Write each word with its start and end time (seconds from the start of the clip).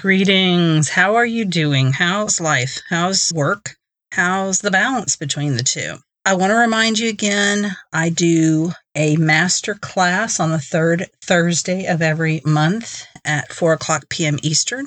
Greetings. 0.00 0.88
How 0.88 1.16
are 1.16 1.26
you 1.26 1.44
doing? 1.44 1.92
How's 1.92 2.40
life? 2.40 2.80
How's 2.88 3.30
work? 3.34 3.76
How's 4.12 4.60
the 4.60 4.70
balance 4.70 5.14
between 5.14 5.58
the 5.58 5.62
two? 5.62 5.96
I 6.24 6.32
want 6.36 6.52
to 6.52 6.54
remind 6.54 6.98
you 6.98 7.10
again 7.10 7.76
I 7.92 8.08
do 8.08 8.72
a 8.94 9.16
master 9.16 9.74
class 9.74 10.40
on 10.40 10.52
the 10.52 10.58
third 10.58 11.10
Thursday 11.22 11.84
of 11.84 12.00
every 12.00 12.40
month 12.46 13.04
at 13.26 13.52
4 13.52 13.74
o'clock 13.74 14.08
p.m. 14.08 14.38
Eastern. 14.42 14.86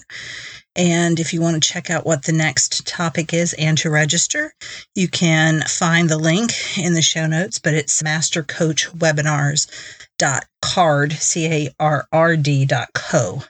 And 0.75 1.19
if 1.19 1.31
you 1.31 1.41
want 1.41 1.61
to 1.61 1.69
check 1.69 1.91
out 1.91 2.07
what 2.07 2.25
the 2.25 2.33
next 2.33 2.87
topic 2.87 3.35
is 3.35 3.53
and 3.53 3.77
to 3.77 3.91
register, 3.91 4.51
you 4.95 5.07
can 5.07 5.61
find 5.67 6.09
the 6.09 6.17
link 6.17 6.53
in 6.75 6.95
the 6.95 7.03
show 7.03 7.27
notes, 7.27 7.59
but 7.59 7.75
it's 7.75 8.01
Master 8.01 8.41
Coach 8.41 8.89
Webinars 8.89 9.67
dot 10.17 10.45
card 10.63 11.13
c-a-r-r-d 11.13 12.65
dot 12.65 12.89
co 12.95 13.43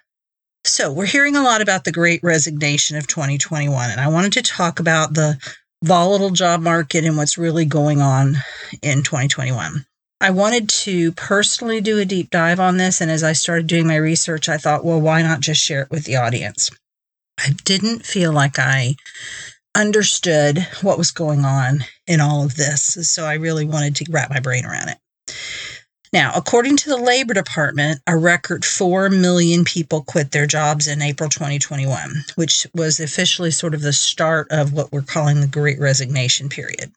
so 0.66 0.92
we're 0.92 1.06
hearing 1.06 1.36
a 1.36 1.44
lot 1.44 1.62
about 1.62 1.84
the 1.84 1.92
great 1.92 2.24
resignation 2.24 2.98
of 2.98 3.08
2021 3.08 3.92
and 3.92 4.00
i 4.00 4.08
wanted 4.08 4.34
to 4.34 4.42
talk 4.42 4.80
about 4.80 5.14
the 5.14 5.38
volatile 5.84 6.30
job 6.30 6.62
market 6.62 7.04
and 7.04 7.18
what's 7.18 7.38
really 7.38 7.66
going 7.66 8.02
on 8.02 8.36
in 8.82 9.04
2021 9.04 9.86
i 10.22 10.30
wanted 10.30 10.70
to 10.70 11.12
personally 11.14 11.82
do 11.82 12.00
a 12.00 12.06
deep 12.06 12.30
dive 12.30 12.60
on 12.60 12.78
this 12.78 13.02
and 13.02 13.12
as 13.12 13.24
i 13.24 13.34
started 13.34 13.68
doing 13.68 13.88
my 13.88 13.96
research 13.96 14.48
i 14.48 14.58
thought 14.58 14.86
well 14.86 15.02
why 15.02 15.22
not 15.22 15.42
just 15.42 15.64
share 15.64 15.82
it 15.82 15.92
with 15.92 16.06
the 16.06 16.16
audience? 16.16 16.70
I 17.40 17.50
didn't 17.66 18.06
feel 18.06 18.32
like 18.32 18.58
i 18.58 18.96
understood 19.76 20.66
what 20.82 20.98
was 20.98 21.12
going 21.12 21.44
on 21.46 21.84
in 22.08 22.22
all 22.22 22.46
of 22.46 22.56
this 22.56 23.10
so 23.10 23.26
i 23.26 23.34
really 23.34 23.66
wanted 23.66 23.96
to 23.96 24.06
wrap 24.12 24.30
my 24.30 24.40
brain 24.40 24.66
around 24.66 24.90
it 24.90 24.98
now, 26.14 26.32
according 26.36 26.78
to 26.78 26.90
the 26.90 26.98
Labor 26.98 27.34
Department, 27.34 28.00
a 28.08 28.16
record 28.16 28.64
4 28.64 29.10
million 29.10 29.66
people 29.66 30.04
quit 30.04 30.32
their 30.32 30.46
jobs 30.46 30.88
in 30.88 31.02
April 31.02 31.28
2021, 31.28 32.24
which 32.36 32.68
was 32.76 33.00
officially 33.00 33.52
sort 33.52 33.74
of 33.74 33.82
the 33.82 33.92
start 33.92 34.48
of 34.52 34.74
what 34.74 34.92
we're 34.92 35.02
calling 35.02 35.42
the 35.42 35.48
Great 35.48 35.80
Resignation 35.80 36.50
period. 36.50 36.92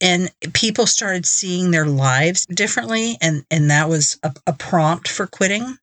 And 0.00 0.30
people 0.52 0.86
started 0.86 1.26
seeing 1.26 1.70
their 1.70 1.86
lives 1.86 2.46
differently, 2.46 3.16
and, 3.20 3.44
and 3.50 3.70
that 3.70 3.88
was 3.88 4.18
a, 4.22 4.32
a 4.46 4.52
prompt 4.52 5.08
for 5.08 5.26
quitting. 5.26 5.78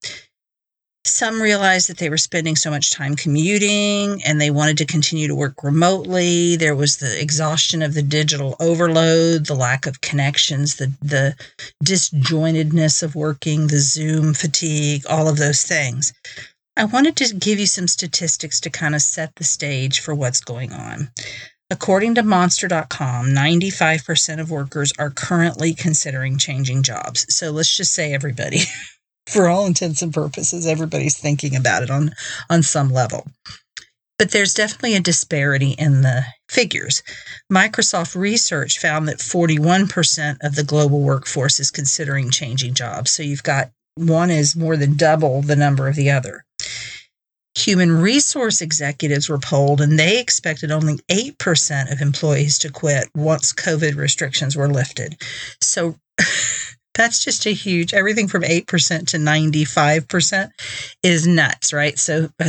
Some 1.06 1.40
realized 1.40 1.88
that 1.88 2.00
they 2.00 2.10
were 2.10 2.18
spending 2.18 2.56
so 2.56 2.72
much 2.72 2.92
time 2.92 3.16
commuting 3.16 4.24
and 4.24 4.42
they 4.42 4.50
wanted 4.50 4.80
to 4.80 4.86
continue 4.86 5.28
to 5.28 5.36
work 5.36 5.64
remotely. 5.64 6.56
There 6.56 6.76
was 6.76 6.98
the 6.98 7.22
exhaustion 7.22 7.84
of 7.84 7.94
the 7.94 8.02
digital 8.02 8.56
overload, 8.60 9.46
the 9.46 9.54
lack 9.54 9.86
of 9.86 10.02
connections, 10.02 10.78
the, 10.78 10.92
the 11.04 11.36
disjointedness 11.84 13.04
of 13.04 13.14
working, 13.14 13.68
the 13.68 13.78
Zoom 13.78 14.34
fatigue, 14.34 15.04
all 15.08 15.28
of 15.28 15.38
those 15.38 15.62
things. 15.62 16.12
I 16.76 16.86
wanted 16.86 17.16
to 17.18 17.36
give 17.36 17.60
you 17.60 17.68
some 17.68 17.88
statistics 17.88 18.60
to 18.62 18.72
kind 18.72 18.96
of 18.96 19.02
set 19.02 19.36
the 19.36 19.44
stage 19.44 20.00
for 20.00 20.16
what's 20.16 20.42
going 20.42 20.74
on. 20.74 21.12
According 21.70 22.16
to 22.16 22.24
Monster.com, 22.24 23.28
95% 23.28 24.40
of 24.40 24.50
workers 24.50 24.92
are 24.98 25.12
currently 25.12 25.76
considering 25.76 26.40
changing 26.40 26.82
jobs. 26.82 27.32
So 27.34 27.52
let's 27.52 27.78
just 27.78 27.94
say 27.94 28.12
everybody. 28.12 28.62
for 29.28 29.48
all 29.48 29.66
intents 29.66 30.02
and 30.02 30.14
purposes, 30.14 30.68
everybody's 30.68 31.18
thinking 31.18 31.56
about 31.56 31.84
it 31.84 31.90
on, 31.90 32.12
on 32.50 32.64
some 32.64 32.90
level. 32.90 33.28
But 34.18 34.32
there's 34.32 34.54
definitely 34.54 34.96
a 34.96 35.02
disparity 35.02 35.72
in 35.72 36.02
the 36.02 36.24
figures. 36.50 37.04
Microsoft 37.52 38.16
research 38.16 38.80
found 38.80 39.08
that 39.08 39.18
41% 39.18 40.38
of 40.42 40.56
the 40.56 40.64
global 40.64 41.02
workforce 41.02 41.60
is 41.60 41.70
considering 41.70 42.30
changing 42.30 42.76
jobs. 42.76 43.12
So 43.12 43.24
you've 43.24 43.44
got 43.44 43.72
one 43.96 44.30
is 44.30 44.56
more 44.56 44.78
than 44.78 44.96
double 44.96 45.42
the 45.42 45.56
number 45.56 45.88
of 45.88 45.96
the 45.96 46.12
other. 46.12 46.46
Human 47.58 47.92
resource 47.92 48.62
executives 48.62 49.30
were 49.30 49.38
polled, 49.38 49.80
and 49.80 49.98
they 49.98 50.20
expected 50.20 50.72
only 50.72 50.98
8% 51.10 51.92
of 51.92 52.02
employees 52.02 52.60
to 52.60 52.70
quit 52.70 53.10
once 53.16 53.54
COVID 53.54 53.96
restrictions 53.96 54.58
were 54.58 54.68
lifted. 54.68 55.18
So 55.62 55.96
that's 56.96 57.24
just 57.24 57.46
a 57.46 57.52
huge 57.52 57.94
everything 57.94 58.28
from 58.28 58.44
8% 58.44 58.66
to 59.08 59.18
95% 59.18 60.52
is 61.04 61.28
nuts 61.28 61.74
right? 61.74 61.98
So 62.00 62.30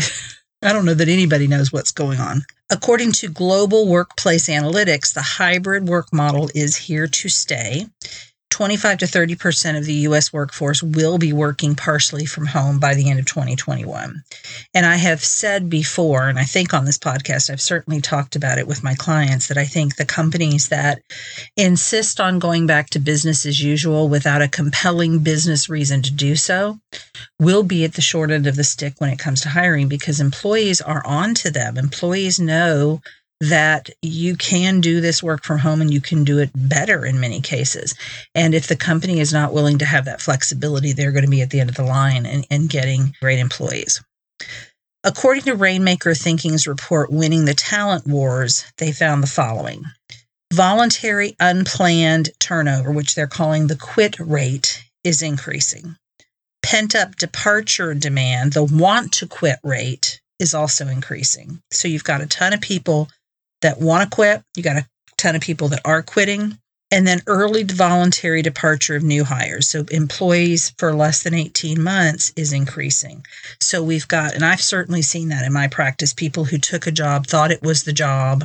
i 0.63 0.73
don't 0.73 0.87
know 0.87 0.95
that 0.95 1.09
anybody 1.09 1.47
knows 1.47 1.73
what's 1.73 1.93
going 1.93 2.19
on. 2.21 2.43
According 2.71 3.13
to 3.13 3.29
global 3.29 3.87
workplace 3.89 4.49
analytics 4.49 5.13
the 5.15 5.23
hybrid 5.23 5.89
work 5.89 6.13
model 6.13 6.51
is 6.55 6.77
here 6.77 7.07
to 7.07 7.29
stay 7.29 7.87
25 8.57 8.97
to 8.97 9.05
30% 9.05 9.77
of 9.77 9.85
the 9.85 10.07
US 10.09 10.33
workforce 10.33 10.83
will 10.83 11.19
be 11.19 11.31
working 11.31 11.75
partially 11.75 12.25
from 12.25 12.47
home 12.47 12.79
by 12.79 12.95
the 12.95 13.11
end 13.11 13.19
of 13.19 13.27
2021. 13.27 14.23
And 14.73 14.87
I 14.87 14.97
have 14.97 15.23
said 15.23 15.69
before, 15.69 16.27
and 16.27 16.39
I 16.39 16.45
think 16.45 16.73
on 16.73 16.87
this 16.87 16.97
podcast, 16.97 17.51
I've 17.51 17.61
certainly 17.61 18.01
talked 18.01 18.35
about 18.35 18.57
it 18.57 18.67
with 18.67 18.83
my 18.83 18.95
clients, 18.95 19.49
that 19.49 19.59
I 19.59 19.67
think 19.67 19.97
the 19.97 20.07
companies 20.07 20.71
that 20.71 21.03
insist 21.59 22.19
on 22.19 22.39
going 22.39 22.67
back 22.67 22.89
to 22.91 22.99
business 22.99 23.45
as 23.45 23.63
usual 23.63 24.09
without 24.09 24.41
a 24.41 24.49
compelling 24.49 25.19
business 25.19 25.69
reason 25.69 26.01
to 26.01 26.11
do 26.11 26.35
so 26.35 26.79
will 27.39 27.63
be 27.63 27.85
at 27.85 27.93
the 27.93 28.01
short 28.01 28.31
end 28.31 28.47
of 28.47 28.57
the 28.57 28.65
stick 28.65 28.95
when 28.97 29.11
it 29.11 29.19
comes 29.19 29.43
to 29.43 29.51
hiring 29.51 29.87
because 29.87 30.19
employees 30.19 30.81
are 30.81 31.07
on 31.07 31.35
to 31.35 31.51
them. 31.51 31.77
Employees 31.77 32.41
know 32.41 33.03
that 33.41 33.91
you 34.03 34.37
can 34.37 34.81
do 34.81 35.01
this 35.01 35.23
work 35.23 35.45
from 35.45 35.59
home 35.59 35.81
and 35.81 35.93
you 35.93 36.01
can 36.01 36.25
do 36.25 36.39
it 36.39 36.51
better 36.55 37.05
in 37.05 37.21
many 37.21 37.41
cases. 37.41 37.95
And 38.35 38.55
if 38.55 38.67
the 38.67 38.77
company 38.77 39.21
is 39.21 39.33
not 39.33 39.53
willing 39.53 39.79
to 39.79 39.85
have 39.85 40.07
that 40.07 40.23
flexibility, 40.23 40.93
they're 40.93 41.13
going 41.13 41.25
to 41.25 41.31
be 41.31 41.43
at 41.43 41.51
the 41.51 41.61
end 41.61 41.69
of 41.69 41.77
the 41.77 41.85
line 41.85 42.25
and, 42.25 42.47
and 42.51 42.69
getting 42.69 43.15
great 43.21 43.39
employees. 43.39 44.03
According 45.05 45.45
to 45.45 45.55
Rainmaker 45.55 46.15
Thinking's 46.15 46.67
report, 46.67 47.13
Winning 47.13 47.45
the 47.45 47.55
Talent 47.55 48.07
Wars, 48.07 48.65
they 48.79 48.93
found 48.93 49.23
the 49.23 49.29
following 49.29 49.85
voluntary 50.53 51.37
unplanned 51.39 52.31
turnover, 52.39 52.91
which 52.91 53.15
they're 53.15 53.27
calling 53.27 53.67
the 53.67 53.77
quit 53.77 54.19
rate, 54.19 54.83
is 55.05 55.21
increasing. 55.23 55.97
Pent 56.63 56.95
up 56.95 57.17
departure 57.17 57.95
demand, 57.95 58.55
the 58.55 58.65
want 58.65 59.13
to 59.13 59.27
quit 59.27 59.59
rate, 59.63 60.21
is 60.39 60.55
also 60.55 60.89
increasing. 60.89 61.61
So 61.71 61.89
you've 61.89 62.05
got 62.05 62.21
a 62.21 62.27
ton 62.27 62.53
of 62.53 62.61
people 62.61 63.09
that 63.67 63.81
want 63.81 64.09
to 64.09 64.15
quit. 64.15 64.43
You 64.57 64.63
got 64.63 64.77
a 64.77 64.87
ton 65.19 65.35
of 65.35 65.43
people 65.43 65.69
that 65.69 65.83
are 65.85 66.03
quitting. 66.03 66.59
And 66.93 67.05
then 67.05 67.21
early 67.27 67.65
voluntary 67.65 68.43
departure 68.43 68.95
of 68.95 69.03
new 69.03 69.25
hires. 69.25 69.67
So 69.67 69.85
employees 69.91 70.73
for 70.79 70.95
less 70.95 71.25
than 71.25 71.35
18 71.35 71.83
months 71.83 72.33
is 72.37 72.53
increasing. 72.53 73.27
So 73.61 73.83
we've 73.83 74.07
got, 74.07 74.35
and 74.35 74.45
I've 74.45 74.61
certainly 74.61 75.03
seen 75.03 75.29
that 75.31 75.45
in 75.45 75.53
my 75.53 75.67
practice, 75.67 76.15
people 76.15 76.45
who 76.45 76.59
took 76.59 76.87
a 76.87 76.93
job, 76.93 77.27
thought 77.27 77.51
it 77.51 77.63
was 77.63 77.83
the 77.83 77.93
job, 77.93 78.45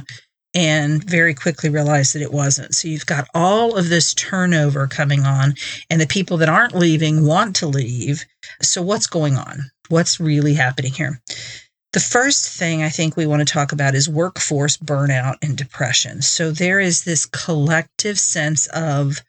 and 0.55 1.03
very 1.03 1.35
quickly 1.35 1.69
realized 1.69 2.15
that 2.15 2.23
it 2.23 2.33
wasn't. 2.33 2.73
So 2.73 2.87
you've 2.87 3.05
got 3.05 3.27
all 3.35 3.77
of 3.77 3.89
this 3.89 4.15
turnover 4.15 4.87
coming 4.87 5.21
on, 5.21 5.53
and 5.91 6.01
the 6.01 6.07
people 6.07 6.37
that 6.37 6.49
aren't 6.49 6.75
leaving 6.75 7.27
want 7.27 7.55
to 7.57 7.67
leave. 7.67 8.25
So 8.63 8.81
what's 8.81 9.07
going 9.07 9.37
on? 9.37 9.69
What's 9.89 10.19
really 10.19 10.55
happening 10.55 10.93
here? 10.93 11.21
The 11.93 11.99
first 11.99 12.47
thing 12.47 12.81
I 12.81 12.89
think 12.89 13.17
we 13.17 13.25
want 13.25 13.45
to 13.45 13.53
talk 13.53 13.73
about 13.73 13.95
is 13.95 14.07
workforce 14.07 14.77
burnout 14.77 15.35
and 15.41 15.57
depression. 15.57 16.21
So 16.21 16.51
there 16.51 16.79
is 16.79 17.03
this 17.03 17.25
collective 17.25 18.17
sense 18.17 18.67
of 18.67 19.21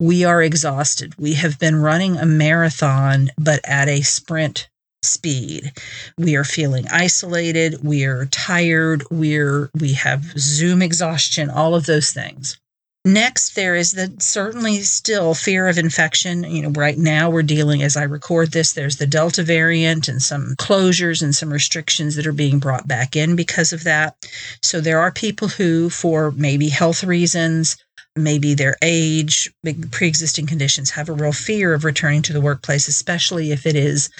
we 0.00 0.24
are 0.24 0.42
exhausted. 0.42 1.14
We 1.18 1.34
have 1.34 1.58
been 1.60 1.76
running 1.76 2.16
a 2.16 2.26
marathon, 2.26 3.30
but 3.38 3.60
at 3.64 3.88
a 3.88 4.02
sprint 4.02 4.68
speed. 5.02 5.72
We 6.18 6.34
are 6.34 6.44
feeling 6.44 6.86
isolated, 6.90 7.82
we 7.84 8.04
are 8.04 8.26
tired, 8.26 9.04
we're 9.10 9.70
we 9.78 9.92
have 9.94 10.24
Zoom 10.38 10.82
exhaustion, 10.82 11.48
all 11.48 11.74
of 11.74 11.86
those 11.86 12.12
things. 12.12 12.58
Next, 13.04 13.54
there 13.54 13.76
is 13.76 13.92
the 13.92 14.14
certainly 14.18 14.82
still 14.82 15.32
fear 15.32 15.68
of 15.68 15.78
infection. 15.78 16.44
You 16.44 16.62
know, 16.62 16.68
right 16.70 16.98
now 16.98 17.30
we're 17.30 17.42
dealing, 17.42 17.82
as 17.82 17.96
I 17.96 18.02
record 18.02 18.52
this, 18.52 18.74
there's 18.74 18.98
the 18.98 19.06
Delta 19.06 19.42
variant 19.42 20.06
and 20.06 20.20
some 20.20 20.54
closures 20.56 21.22
and 21.22 21.34
some 21.34 21.50
restrictions 21.50 22.14
that 22.16 22.26
are 22.26 22.32
being 22.32 22.58
brought 22.58 22.86
back 22.86 23.16
in 23.16 23.36
because 23.36 23.72
of 23.72 23.84
that. 23.84 24.16
So 24.62 24.82
there 24.82 25.00
are 25.00 25.10
people 25.10 25.48
who, 25.48 25.88
for 25.88 26.30
maybe 26.32 26.68
health 26.68 27.02
reasons, 27.02 27.78
maybe 28.16 28.52
their 28.52 28.76
age, 28.82 29.50
pre 29.90 30.06
existing 30.06 30.46
conditions, 30.46 30.90
have 30.90 31.08
a 31.08 31.14
real 31.14 31.32
fear 31.32 31.72
of 31.72 31.84
returning 31.84 32.20
to 32.22 32.34
the 32.34 32.40
workplace, 32.40 32.86
especially 32.86 33.50
if 33.50 33.64
it 33.64 33.76
is 33.76 34.10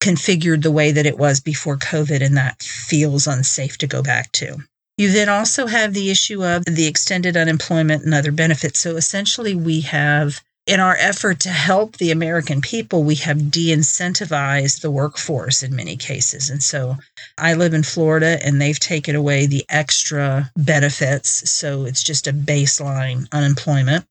configured 0.00 0.62
the 0.62 0.70
way 0.70 0.90
that 0.90 1.06
it 1.06 1.18
was 1.18 1.40
before 1.40 1.76
COVID 1.76 2.22
and 2.24 2.36
that 2.38 2.62
feels 2.62 3.26
unsafe 3.26 3.76
to 3.78 3.86
go 3.86 4.02
back 4.02 4.32
to. 4.32 4.56
You 4.98 5.12
then 5.12 5.28
also 5.28 5.66
have 5.66 5.92
the 5.92 6.10
issue 6.10 6.42
of 6.44 6.64
the 6.64 6.86
extended 6.86 7.36
unemployment 7.36 8.04
and 8.04 8.14
other 8.14 8.32
benefits. 8.32 8.80
So 8.80 8.96
essentially, 8.96 9.54
we 9.54 9.82
have, 9.82 10.40
in 10.66 10.80
our 10.80 10.96
effort 10.96 11.38
to 11.40 11.50
help 11.50 11.98
the 11.98 12.10
American 12.10 12.62
people, 12.62 13.04
we 13.04 13.16
have 13.16 13.50
de 13.50 13.74
incentivized 13.74 14.80
the 14.80 14.90
workforce 14.90 15.62
in 15.62 15.76
many 15.76 15.96
cases. 15.96 16.48
And 16.48 16.62
so 16.62 16.96
I 17.36 17.52
live 17.52 17.74
in 17.74 17.82
Florida 17.82 18.38
and 18.42 18.60
they've 18.60 18.80
taken 18.80 19.14
away 19.14 19.44
the 19.44 19.66
extra 19.68 20.50
benefits. 20.56 21.50
So 21.50 21.84
it's 21.84 22.02
just 22.02 22.26
a 22.26 22.32
baseline 22.32 23.28
unemployment 23.32 24.06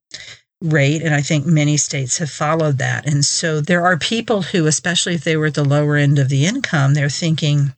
rate. 0.61 1.01
And 1.01 1.15
I 1.15 1.21
think 1.21 1.47
many 1.47 1.77
states 1.77 2.19
have 2.19 2.29
followed 2.29 2.77
that. 2.77 3.07
And 3.07 3.25
so 3.25 3.59
there 3.59 3.83
are 3.83 3.97
people 3.97 4.43
who, 4.43 4.67
especially 4.67 5.15
if 5.15 5.23
they 5.23 5.35
were 5.35 5.47
at 5.47 5.55
the 5.55 5.63
lower 5.63 5.95
end 5.95 6.19
of 6.19 6.29
the 6.29 6.45
income, 6.45 6.93
they're 6.93 7.09
thinking, 7.09 7.73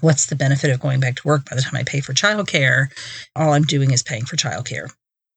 what's 0.00 0.26
the 0.26 0.36
benefit 0.36 0.70
of 0.70 0.80
going 0.80 1.00
back 1.00 1.16
to 1.16 1.28
work 1.28 1.48
by 1.48 1.56
the 1.56 1.62
time 1.62 1.76
I 1.76 1.84
pay 1.84 2.00
for 2.00 2.12
childcare? 2.12 2.88
All 3.36 3.52
I'm 3.52 3.64
doing 3.64 3.90
is 3.90 4.02
paying 4.02 4.24
for 4.24 4.36
childcare. 4.36 4.90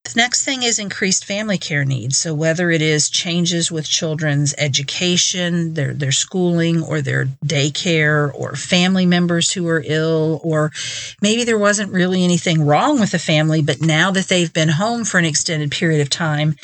The 0.05 0.13
next 0.17 0.43
thing 0.43 0.63
is 0.63 0.79
increased 0.79 1.23
family 1.23 1.57
care 1.57 1.85
needs. 1.85 2.17
So 2.17 2.33
whether 2.33 2.69
it 2.69 2.81
is 2.81 3.09
changes 3.09 3.71
with 3.71 3.87
children's 3.87 4.53
education, 4.57 5.75
their 5.75 5.93
their 5.93 6.11
schooling 6.11 6.83
or 6.83 6.99
their 6.99 7.27
daycare 7.45 8.29
or 8.33 8.57
family 8.57 9.05
members 9.05 9.53
who 9.53 9.65
are 9.69 9.81
ill 9.85 10.41
or 10.43 10.73
maybe 11.21 11.45
there 11.45 11.57
wasn't 11.57 11.93
really 11.93 12.21
anything 12.21 12.65
wrong 12.65 12.99
with 12.99 13.11
the 13.11 13.19
family 13.19 13.61
but 13.61 13.81
now 13.81 14.11
that 14.11 14.27
they've 14.27 14.51
been 14.51 14.69
home 14.69 15.05
for 15.05 15.19
an 15.19 15.25
extended 15.25 15.71
period 15.71 16.01
of 16.01 16.09
time, 16.09 16.55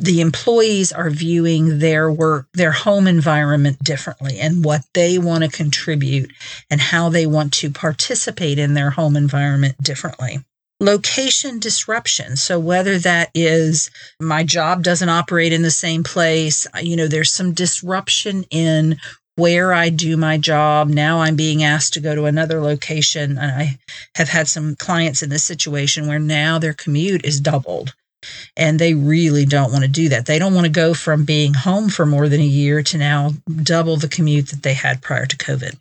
the 0.00 0.20
employees 0.20 0.92
are 0.92 1.10
viewing 1.10 1.78
their 1.78 2.10
work, 2.10 2.46
their 2.54 2.72
home 2.72 3.06
environment 3.06 3.78
differently 3.82 4.38
and 4.38 4.64
what 4.64 4.82
they 4.94 5.18
want 5.18 5.44
to 5.44 5.50
contribute 5.50 6.30
and 6.70 6.80
how 6.80 7.08
they 7.08 7.26
want 7.26 7.52
to 7.54 7.70
participate 7.70 8.58
in 8.58 8.74
their 8.74 8.90
home 8.90 9.16
environment 9.16 9.76
differently. 9.82 10.38
Location 10.80 11.58
disruption. 11.58 12.36
So, 12.36 12.60
whether 12.60 12.98
that 13.00 13.30
is 13.34 13.90
my 14.20 14.44
job 14.44 14.84
doesn't 14.84 15.08
operate 15.08 15.52
in 15.52 15.62
the 15.62 15.72
same 15.72 16.04
place, 16.04 16.68
uh, 16.72 16.78
you 16.78 16.96
know, 16.96 17.08
there's 17.08 17.32
some 17.32 17.52
disruption 17.52 18.44
in 18.50 18.96
where 19.34 19.72
I 19.72 19.88
do 19.88 20.16
my 20.16 20.38
job. 20.38 20.88
Now 20.88 21.20
I'm 21.20 21.36
being 21.36 21.64
asked 21.64 21.94
to 21.94 22.00
go 22.00 22.14
to 22.14 22.24
another 22.26 22.60
location. 22.60 23.38
I 23.38 23.78
have 24.14 24.28
had 24.28 24.46
some 24.46 24.76
clients 24.76 25.22
in 25.22 25.30
this 25.30 25.44
situation 25.44 26.06
where 26.06 26.18
now 26.20 26.58
their 26.58 26.74
commute 26.74 27.24
is 27.24 27.40
doubled 27.40 27.94
and 28.56 28.78
they 28.78 28.94
really 28.94 29.44
don't 29.44 29.72
want 29.72 29.84
to 29.84 29.90
do 29.90 30.08
that. 30.10 30.26
They 30.26 30.38
don't 30.38 30.54
want 30.54 30.66
to 30.66 30.72
go 30.72 30.94
from 30.94 31.24
being 31.24 31.54
home 31.54 31.88
for 31.88 32.06
more 32.06 32.28
than 32.28 32.40
a 32.40 32.44
year 32.44 32.82
to 32.82 32.98
now 32.98 33.32
double 33.62 33.96
the 33.96 34.08
commute 34.08 34.48
that 34.48 34.62
they 34.62 34.74
had 34.74 35.02
prior 35.02 35.26
to 35.26 35.36
COVID. 35.36 35.76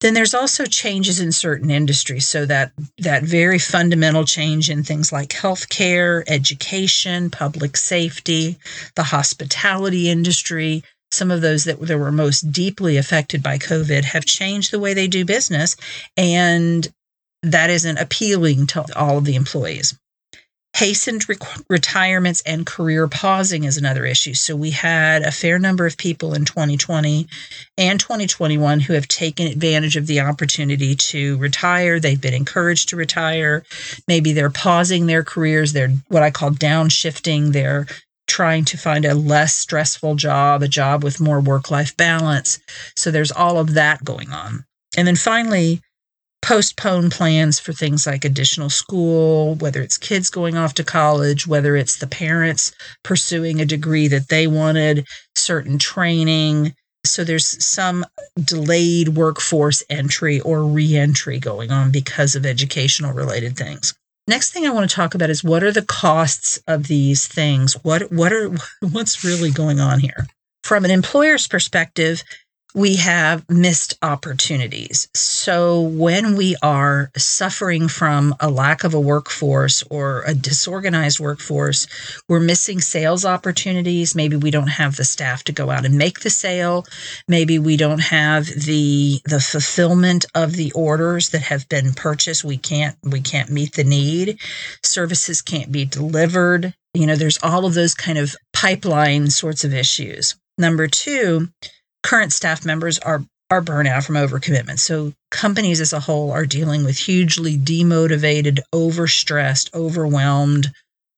Then 0.00 0.14
there's 0.14 0.34
also 0.34 0.66
changes 0.66 1.20
in 1.20 1.32
certain 1.32 1.70
industries. 1.70 2.26
So 2.26 2.44
that 2.46 2.72
that 2.98 3.22
very 3.22 3.58
fundamental 3.58 4.24
change 4.24 4.68
in 4.68 4.82
things 4.82 5.12
like 5.12 5.30
healthcare, 5.30 6.24
education, 6.26 7.30
public 7.30 7.76
safety, 7.76 8.58
the 8.96 9.04
hospitality 9.04 10.10
industry, 10.10 10.82
some 11.10 11.30
of 11.30 11.40
those 11.40 11.64
that, 11.64 11.80
that 11.80 11.98
were 11.98 12.12
most 12.12 12.52
deeply 12.52 12.96
affected 12.96 13.42
by 13.42 13.56
COVID 13.56 14.04
have 14.04 14.26
changed 14.26 14.72
the 14.72 14.80
way 14.80 14.94
they 14.94 15.06
do 15.06 15.24
business. 15.24 15.76
And 16.16 16.86
that 17.42 17.70
isn't 17.70 17.98
appealing 17.98 18.66
to 18.68 18.84
all 18.96 19.18
of 19.18 19.24
the 19.24 19.36
employees. 19.36 19.94
Hastened 20.74 21.28
re- 21.28 21.36
retirements 21.68 22.42
and 22.44 22.66
career 22.66 23.06
pausing 23.06 23.62
is 23.62 23.76
another 23.76 24.04
issue. 24.04 24.34
So 24.34 24.56
we 24.56 24.70
had 24.70 25.22
a 25.22 25.30
fair 25.30 25.58
number 25.58 25.86
of 25.86 25.96
people 25.96 26.34
in 26.34 26.44
2020 26.44 27.28
and 27.78 28.00
2021 28.00 28.80
who 28.80 28.94
have 28.94 29.06
taken 29.06 29.46
advantage 29.46 29.96
of 29.96 30.08
the 30.08 30.20
opportunity 30.20 30.96
to 30.96 31.38
retire. 31.38 32.00
They've 32.00 32.20
been 32.20 32.34
encouraged 32.34 32.88
to 32.88 32.96
retire. 32.96 33.62
Maybe 34.08 34.32
they're 34.32 34.50
pausing 34.50 35.06
their 35.06 35.22
careers. 35.22 35.72
They're 35.72 35.92
what 36.08 36.24
I 36.24 36.32
call 36.32 36.50
downshifting. 36.50 37.52
They're 37.52 37.86
trying 38.26 38.64
to 38.64 38.76
find 38.76 39.04
a 39.04 39.14
less 39.14 39.54
stressful 39.54 40.16
job, 40.16 40.62
a 40.62 40.68
job 40.68 41.04
with 41.04 41.20
more 41.20 41.40
work 41.40 41.70
life 41.70 41.96
balance. 41.96 42.58
So 42.96 43.12
there's 43.12 43.30
all 43.30 43.58
of 43.58 43.74
that 43.74 44.04
going 44.04 44.32
on. 44.32 44.64
And 44.96 45.06
then 45.06 45.16
finally, 45.16 45.80
postpone 46.44 47.08
plans 47.08 47.58
for 47.58 47.72
things 47.72 48.06
like 48.06 48.22
additional 48.22 48.68
school, 48.68 49.54
whether 49.56 49.80
it's 49.80 49.96
kids 49.96 50.28
going 50.28 50.58
off 50.58 50.74
to 50.74 50.84
college, 50.84 51.46
whether 51.46 51.74
it's 51.74 51.96
the 51.96 52.06
parents 52.06 52.70
pursuing 53.02 53.60
a 53.60 53.64
degree 53.64 54.08
that 54.08 54.28
they 54.28 54.46
wanted, 54.46 55.06
certain 55.34 55.78
training. 55.78 56.74
So 57.06 57.24
there's 57.24 57.64
some 57.64 58.04
delayed 58.38 59.08
workforce 59.08 59.82
entry 59.88 60.38
or 60.40 60.64
reentry 60.64 61.38
going 61.38 61.70
on 61.70 61.90
because 61.90 62.36
of 62.36 62.44
educational 62.44 63.14
related 63.14 63.56
things. 63.56 63.94
Next 64.28 64.52
thing 64.52 64.66
I 64.66 64.70
want 64.70 64.88
to 64.88 64.94
talk 64.94 65.14
about 65.14 65.30
is 65.30 65.42
what 65.42 65.62
are 65.62 65.72
the 65.72 65.82
costs 65.82 66.58
of 66.68 66.88
these 66.88 67.26
things? 67.26 67.72
What 67.84 68.12
what 68.12 68.34
are 68.34 68.50
what's 68.80 69.24
really 69.24 69.50
going 69.50 69.80
on 69.80 69.98
here? 69.98 70.26
From 70.62 70.84
an 70.84 70.90
employer's 70.90 71.48
perspective, 71.48 72.22
we 72.74 72.96
have 72.96 73.48
missed 73.48 73.96
opportunities. 74.02 75.08
So 75.14 75.80
when 75.80 76.36
we 76.36 76.56
are 76.60 77.10
suffering 77.16 77.86
from 77.86 78.34
a 78.40 78.50
lack 78.50 78.82
of 78.82 78.94
a 78.94 79.00
workforce 79.00 79.84
or 79.90 80.24
a 80.26 80.34
disorganized 80.34 81.20
workforce, 81.20 81.86
we're 82.28 82.40
missing 82.40 82.80
sales 82.80 83.24
opportunities. 83.24 84.16
Maybe 84.16 84.36
we 84.36 84.50
don't 84.50 84.66
have 84.68 84.96
the 84.96 85.04
staff 85.04 85.44
to 85.44 85.52
go 85.52 85.70
out 85.70 85.84
and 85.84 85.96
make 85.96 86.20
the 86.20 86.30
sale. 86.30 86.84
Maybe 87.28 87.60
we 87.60 87.76
don't 87.76 88.02
have 88.02 88.46
the 88.46 89.20
the 89.24 89.40
fulfillment 89.40 90.26
of 90.34 90.52
the 90.52 90.72
orders 90.72 91.30
that 91.30 91.42
have 91.42 91.68
been 91.68 91.92
purchased. 91.92 92.42
We 92.42 92.58
can't 92.58 92.96
we 93.04 93.20
can't 93.20 93.50
meet 93.50 93.74
the 93.74 93.84
need. 93.84 94.40
Services 94.82 95.42
can't 95.42 95.70
be 95.70 95.84
delivered. 95.84 96.74
You 96.92 97.06
know, 97.06 97.16
there's 97.16 97.38
all 97.42 97.66
of 97.66 97.74
those 97.74 97.94
kind 97.94 98.18
of 98.18 98.34
pipeline 98.52 99.30
sorts 99.30 99.64
of 99.64 99.74
issues. 99.74 100.36
Number 100.56 100.86
2, 100.86 101.48
current 102.04 102.32
staff 102.32 102.64
members 102.64 102.98
are 103.00 103.24
are 103.50 103.62
burnout 103.62 104.04
from 104.04 104.14
overcommitment. 104.16 104.78
So 104.78 105.12
companies 105.30 105.80
as 105.80 105.92
a 105.92 106.00
whole 106.00 106.30
are 106.30 106.46
dealing 106.46 106.84
with 106.84 106.96
hugely 106.96 107.58
demotivated, 107.58 108.60
overstressed, 108.72 109.72
overwhelmed, 109.74 110.72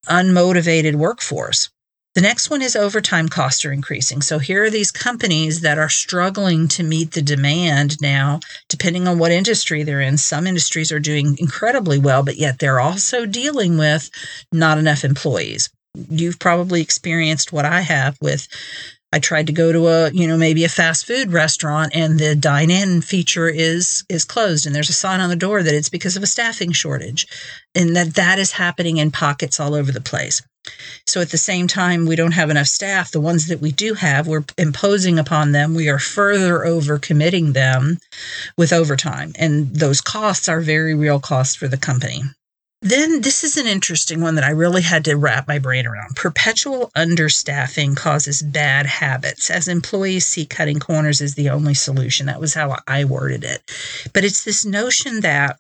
unmotivated 0.08 0.96
workforce. 0.96 1.70
The 2.14 2.22
next 2.22 2.48
one 2.48 2.62
is 2.62 2.74
overtime 2.74 3.28
costs 3.28 3.64
are 3.64 3.72
increasing. 3.72 4.22
So 4.22 4.38
here 4.38 4.64
are 4.64 4.70
these 4.70 4.90
companies 4.90 5.60
that 5.60 5.78
are 5.78 5.90
struggling 5.90 6.66
to 6.68 6.82
meet 6.82 7.12
the 7.12 7.22
demand 7.22 8.00
now, 8.00 8.40
depending 8.68 9.06
on 9.06 9.18
what 9.18 9.32
industry 9.32 9.82
they're 9.82 10.00
in. 10.00 10.16
Some 10.16 10.46
industries 10.46 10.90
are 10.90 10.98
doing 10.98 11.36
incredibly 11.38 11.98
well, 11.98 12.22
but 12.22 12.36
yet 12.36 12.58
they're 12.58 12.80
also 12.80 13.26
dealing 13.26 13.76
with 13.76 14.10
not 14.50 14.78
enough 14.78 15.04
employees. 15.04 15.68
You've 16.10 16.38
probably 16.38 16.80
experienced 16.80 17.52
what 17.52 17.66
I 17.66 17.82
have 17.82 18.16
with 18.20 18.48
I 19.16 19.18
tried 19.18 19.46
to 19.46 19.54
go 19.54 19.72
to 19.72 19.86
a, 19.86 20.10
you 20.10 20.28
know, 20.28 20.36
maybe 20.36 20.62
a 20.64 20.68
fast 20.68 21.06
food 21.06 21.32
restaurant 21.32 21.92
and 21.94 22.18
the 22.18 22.36
dine-in 22.36 23.00
feature 23.00 23.48
is 23.48 24.04
is 24.10 24.26
closed 24.26 24.66
and 24.66 24.76
there's 24.76 24.90
a 24.90 24.92
sign 24.92 25.20
on 25.20 25.30
the 25.30 25.36
door 25.36 25.62
that 25.62 25.74
it's 25.74 25.88
because 25.88 26.16
of 26.16 26.22
a 26.22 26.26
staffing 26.26 26.70
shortage 26.70 27.26
and 27.74 27.96
that 27.96 28.12
that 28.16 28.38
is 28.38 28.52
happening 28.52 28.98
in 28.98 29.10
pockets 29.10 29.58
all 29.58 29.74
over 29.74 29.90
the 29.90 30.02
place. 30.02 30.42
So 31.06 31.22
at 31.22 31.30
the 31.30 31.38
same 31.38 31.66
time 31.66 32.04
we 32.04 32.14
don't 32.14 32.32
have 32.32 32.50
enough 32.50 32.66
staff, 32.66 33.10
the 33.10 33.18
ones 33.18 33.46
that 33.46 33.62
we 33.62 33.72
do 33.72 33.94
have, 33.94 34.26
we're 34.26 34.44
imposing 34.58 35.18
upon 35.18 35.52
them, 35.52 35.74
we 35.74 35.88
are 35.88 35.98
further 35.98 36.66
over 36.66 36.98
committing 36.98 37.54
them 37.54 37.96
with 38.58 38.70
overtime 38.70 39.32
and 39.38 39.74
those 39.74 40.02
costs 40.02 40.46
are 40.46 40.60
very 40.60 40.94
real 40.94 41.20
costs 41.20 41.54
for 41.54 41.68
the 41.68 41.78
company. 41.78 42.22
Then 42.82 43.22
this 43.22 43.42
is 43.42 43.56
an 43.56 43.66
interesting 43.66 44.20
one 44.20 44.34
that 44.34 44.44
I 44.44 44.50
really 44.50 44.82
had 44.82 45.04
to 45.06 45.16
wrap 45.16 45.48
my 45.48 45.58
brain 45.58 45.86
around. 45.86 46.14
Perpetual 46.14 46.90
understaffing 46.94 47.96
causes 47.96 48.42
bad 48.42 48.86
habits 48.86 49.50
as 49.50 49.66
employees 49.66 50.26
see 50.26 50.44
cutting 50.44 50.78
corners 50.78 51.22
as 51.22 51.34
the 51.34 51.48
only 51.48 51.74
solution. 51.74 52.26
That 52.26 52.40
was 52.40 52.54
how 52.54 52.76
I 52.86 53.04
worded 53.04 53.44
it. 53.44 53.62
But 54.12 54.24
it's 54.24 54.44
this 54.44 54.64
notion 54.64 55.20
that 55.20 55.58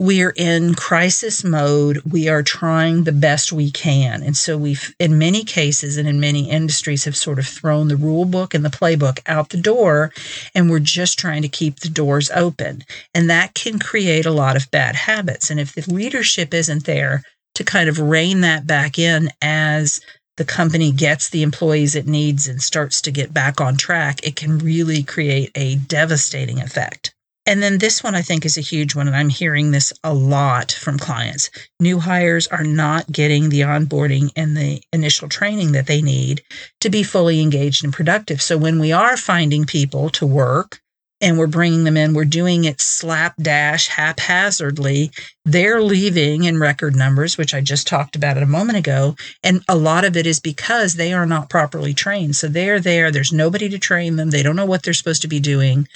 we're 0.00 0.32
in 0.36 0.74
crisis 0.74 1.42
mode. 1.42 2.00
We 2.08 2.28
are 2.28 2.44
trying 2.44 3.02
the 3.02 3.12
best 3.12 3.52
we 3.52 3.70
can. 3.72 4.22
And 4.22 4.36
so 4.36 4.56
we've, 4.56 4.94
in 5.00 5.18
many 5.18 5.42
cases 5.42 5.96
and 5.96 6.08
in 6.08 6.20
many 6.20 6.48
industries, 6.48 7.04
have 7.04 7.16
sort 7.16 7.40
of 7.40 7.48
thrown 7.48 7.88
the 7.88 7.96
rule 7.96 8.24
book 8.24 8.54
and 8.54 8.64
the 8.64 8.70
playbook 8.70 9.18
out 9.26 9.48
the 9.48 9.60
door. 9.60 10.12
And 10.54 10.70
we're 10.70 10.78
just 10.78 11.18
trying 11.18 11.42
to 11.42 11.48
keep 11.48 11.80
the 11.80 11.88
doors 11.88 12.30
open. 12.30 12.84
And 13.12 13.28
that 13.28 13.54
can 13.54 13.80
create 13.80 14.24
a 14.24 14.30
lot 14.30 14.56
of 14.56 14.70
bad 14.70 14.94
habits. 14.94 15.50
And 15.50 15.58
if 15.58 15.74
the 15.74 15.92
leadership 15.92 16.54
isn't 16.54 16.84
there 16.84 17.22
to 17.56 17.64
kind 17.64 17.88
of 17.88 17.98
rein 17.98 18.40
that 18.42 18.68
back 18.68 19.00
in 19.00 19.30
as 19.42 20.00
the 20.36 20.44
company 20.44 20.92
gets 20.92 21.28
the 21.28 21.42
employees 21.42 21.96
it 21.96 22.06
needs 22.06 22.46
and 22.46 22.62
starts 22.62 23.02
to 23.02 23.10
get 23.10 23.34
back 23.34 23.60
on 23.60 23.76
track, 23.76 24.24
it 24.24 24.36
can 24.36 24.58
really 24.58 25.02
create 25.02 25.50
a 25.56 25.74
devastating 25.74 26.60
effect. 26.60 27.12
And 27.48 27.62
then 27.62 27.78
this 27.78 28.04
one 28.04 28.14
I 28.14 28.20
think 28.20 28.44
is 28.44 28.58
a 28.58 28.60
huge 28.60 28.94
one, 28.94 29.06
and 29.06 29.16
I'm 29.16 29.30
hearing 29.30 29.70
this 29.70 29.90
a 30.04 30.12
lot 30.12 30.70
from 30.70 30.98
clients. 30.98 31.48
New 31.80 31.98
hires 31.98 32.46
are 32.48 32.62
not 32.62 33.10
getting 33.10 33.48
the 33.48 33.62
onboarding 33.62 34.30
and 34.36 34.54
the 34.54 34.82
initial 34.92 35.30
training 35.30 35.72
that 35.72 35.86
they 35.86 36.02
need 36.02 36.42
to 36.82 36.90
be 36.90 37.02
fully 37.02 37.40
engaged 37.40 37.82
and 37.82 37.90
productive. 37.90 38.42
So 38.42 38.58
when 38.58 38.78
we 38.78 38.92
are 38.92 39.16
finding 39.16 39.64
people 39.64 40.10
to 40.10 40.26
work, 40.26 40.82
and 41.20 41.36
we're 41.36 41.48
bringing 41.48 41.82
them 41.82 41.96
in. 41.96 42.14
We're 42.14 42.24
doing 42.24 42.64
it 42.64 42.80
slapdash 42.80 43.88
haphazardly. 43.88 45.10
They're 45.44 45.82
leaving 45.82 46.44
in 46.44 46.60
record 46.60 46.94
numbers, 46.94 47.36
which 47.36 47.54
I 47.54 47.60
just 47.60 47.88
talked 47.88 48.14
about 48.14 48.40
a 48.40 48.46
moment 48.46 48.78
ago. 48.78 49.16
And 49.42 49.64
a 49.68 49.74
lot 49.74 50.04
of 50.04 50.16
it 50.16 50.28
is 50.28 50.38
because 50.38 50.94
they 50.94 51.12
are 51.12 51.26
not 51.26 51.50
properly 51.50 51.92
trained. 51.92 52.36
So 52.36 52.46
they're 52.46 52.78
there, 52.78 53.10
there's 53.10 53.32
nobody 53.32 53.68
to 53.68 53.78
train 53.80 54.14
them, 54.14 54.30
they 54.30 54.44
don't 54.44 54.54
know 54.54 54.64
what 54.64 54.84
they're 54.84 54.94
supposed 54.94 55.22
to 55.22 55.28
be 55.28 55.40
doing, 55.40 55.88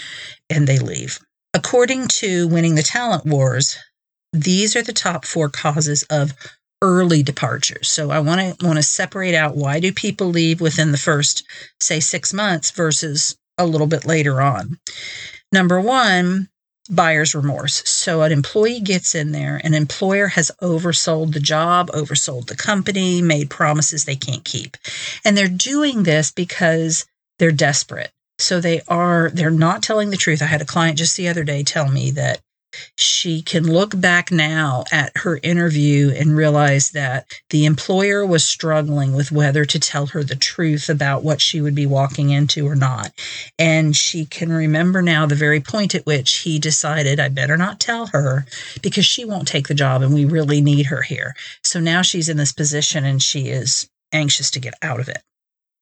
and 0.50 0.66
they 0.66 0.80
leave. 0.80 1.20
According 1.54 2.08
to 2.08 2.48
Winning 2.48 2.76
the 2.76 2.82
Talent 2.82 3.26
Wars, 3.26 3.76
these 4.32 4.74
are 4.74 4.82
the 4.82 4.92
top 4.92 5.26
four 5.26 5.50
causes 5.50 6.02
of 6.04 6.32
early 6.80 7.22
departures. 7.22 7.88
So 7.88 8.10
I 8.10 8.20
want 8.20 8.58
to 8.58 8.66
want 8.66 8.78
to 8.78 8.82
separate 8.82 9.34
out 9.34 9.56
why 9.56 9.78
do 9.78 9.92
people 9.92 10.28
leave 10.28 10.60
within 10.60 10.92
the 10.92 10.98
first 10.98 11.44
say 11.80 12.00
6 12.00 12.32
months 12.32 12.70
versus 12.70 13.36
a 13.58 13.66
little 13.66 13.86
bit 13.86 14.06
later 14.06 14.40
on. 14.40 14.78
Number 15.52 15.80
one, 15.80 16.48
buyer's 16.90 17.34
remorse. 17.34 17.88
So 17.88 18.22
an 18.22 18.32
employee 18.32 18.80
gets 18.80 19.14
in 19.14 19.32
there, 19.32 19.60
an 19.62 19.74
employer 19.74 20.28
has 20.28 20.50
oversold 20.62 21.34
the 21.34 21.40
job, 21.40 21.90
oversold 21.90 22.46
the 22.46 22.56
company, 22.56 23.20
made 23.22 23.50
promises 23.50 24.04
they 24.04 24.16
can't 24.16 24.44
keep. 24.44 24.76
And 25.24 25.36
they're 25.36 25.48
doing 25.48 26.02
this 26.02 26.32
because 26.32 27.04
they're 27.38 27.52
desperate. 27.52 28.10
So 28.42 28.60
they 28.60 28.80
are 28.88 29.30
they're 29.30 29.50
not 29.50 29.82
telling 29.82 30.10
the 30.10 30.16
truth. 30.16 30.42
I 30.42 30.46
had 30.46 30.62
a 30.62 30.66
client 30.66 30.98
just 30.98 31.16
the 31.16 31.28
other 31.28 31.44
day 31.44 31.62
tell 31.62 31.88
me 31.88 32.10
that 32.12 32.40
she 32.96 33.42
can 33.42 33.70
look 33.70 33.98
back 34.00 34.32
now 34.32 34.84
at 34.90 35.12
her 35.18 35.38
interview 35.42 36.10
and 36.10 36.36
realize 36.36 36.90
that 36.92 37.26
the 37.50 37.66
employer 37.66 38.26
was 38.26 38.44
struggling 38.44 39.14
with 39.14 39.30
whether 39.30 39.64
to 39.64 39.78
tell 39.78 40.06
her 40.06 40.24
the 40.24 40.36
truth 40.36 40.88
about 40.88 41.22
what 41.22 41.40
she 41.40 41.60
would 41.60 41.74
be 41.74 41.86
walking 41.86 42.30
into 42.30 42.66
or 42.66 42.74
not. 42.74 43.12
And 43.58 43.94
she 43.94 44.24
can 44.24 44.50
remember 44.50 45.02
now 45.02 45.26
the 45.26 45.34
very 45.34 45.60
point 45.60 45.94
at 45.94 46.06
which 46.06 46.38
he 46.38 46.58
decided, 46.58 47.20
I 47.20 47.28
better 47.28 47.56
not 47.56 47.78
tell 47.78 48.06
her 48.06 48.46
because 48.80 49.04
she 49.04 49.24
won't 49.24 49.48
take 49.48 49.68
the 49.68 49.74
job 49.74 50.02
and 50.02 50.14
we 50.14 50.24
really 50.24 50.60
need 50.60 50.86
her 50.86 51.02
here. 51.02 51.34
So 51.62 51.78
now 51.78 52.02
she's 52.02 52.28
in 52.28 52.38
this 52.38 52.52
position 52.52 53.04
and 53.04 53.22
she 53.22 53.48
is 53.48 53.88
anxious 54.12 54.50
to 54.52 54.60
get 54.60 54.74
out 54.82 54.98
of 54.98 55.08
it. 55.08 55.22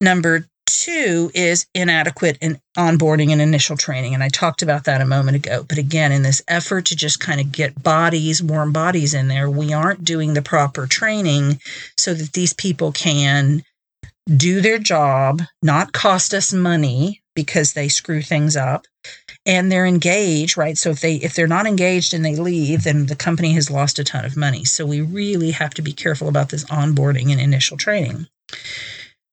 Number 0.00 0.46
two 0.78 1.30
is 1.34 1.66
inadequate 1.74 2.38
in 2.40 2.60
onboarding 2.76 3.30
and 3.30 3.40
initial 3.40 3.76
training. 3.76 4.14
And 4.14 4.22
I 4.22 4.28
talked 4.28 4.62
about 4.62 4.84
that 4.84 5.00
a 5.00 5.06
moment 5.06 5.36
ago. 5.36 5.64
But 5.68 5.78
again, 5.78 6.12
in 6.12 6.22
this 6.22 6.42
effort 6.48 6.86
to 6.86 6.96
just 6.96 7.20
kind 7.20 7.40
of 7.40 7.52
get 7.52 7.82
bodies, 7.82 8.42
warm 8.42 8.72
bodies 8.72 9.14
in 9.14 9.28
there, 9.28 9.50
we 9.50 9.72
aren't 9.72 10.04
doing 10.04 10.34
the 10.34 10.42
proper 10.42 10.86
training 10.86 11.60
so 11.96 12.14
that 12.14 12.32
these 12.32 12.52
people 12.52 12.92
can 12.92 13.62
do 14.36 14.60
their 14.60 14.78
job, 14.78 15.42
not 15.62 15.92
cost 15.92 16.32
us 16.34 16.52
money 16.52 17.20
because 17.34 17.72
they 17.72 17.88
screw 17.88 18.22
things 18.22 18.56
up 18.56 18.86
and 19.46 19.70
they're 19.70 19.86
engaged 19.86 20.56
right 20.56 20.76
so 20.76 20.90
if 20.90 21.00
they 21.00 21.14
if 21.16 21.34
they're 21.34 21.46
not 21.46 21.66
engaged 21.66 22.12
and 22.12 22.24
they 22.24 22.36
leave 22.36 22.84
then 22.84 23.06
the 23.06 23.16
company 23.16 23.52
has 23.52 23.70
lost 23.70 23.98
a 23.98 24.04
ton 24.04 24.24
of 24.24 24.36
money 24.36 24.64
so 24.64 24.84
we 24.84 25.00
really 25.00 25.50
have 25.50 25.72
to 25.72 25.80
be 25.80 25.92
careful 25.92 26.28
about 26.28 26.50
this 26.50 26.64
onboarding 26.64 27.30
and 27.30 27.40
initial 27.40 27.76
training 27.76 28.26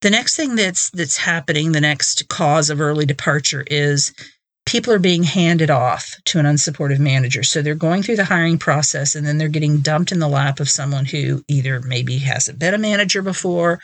the 0.01 0.09
next 0.09 0.35
thing 0.35 0.55
that's 0.55 0.89
that's 0.91 1.17
happening, 1.17 1.71
the 1.71 1.81
next 1.81 2.27
cause 2.29 2.69
of 2.69 2.81
early 2.81 3.05
departure 3.05 3.63
is 3.67 4.13
people 4.67 4.91
are 4.91 4.99
being 4.99 5.23
handed 5.23 5.69
off 5.69 6.15
to 6.25 6.39
an 6.39 6.45
unsupportive 6.45 6.99
manager. 6.99 7.41
So 7.41 7.61
they're 7.61 7.73
going 7.73 8.03
through 8.03 8.17
the 8.17 8.25
hiring 8.25 8.57
process 8.57 9.15
and 9.15 9.25
then 9.25 9.37
they're 9.37 9.47
getting 9.47 9.77
dumped 9.77 10.11
in 10.11 10.19
the 10.19 10.27
lap 10.27 10.59
of 10.59 10.69
someone 10.69 11.05
who 11.05 11.41
either 11.47 11.79
maybe 11.79 12.17
hasn't 12.17 12.59
been 12.59 12.73
a 12.73 12.77
manager 12.77 13.21
before, 13.21 13.79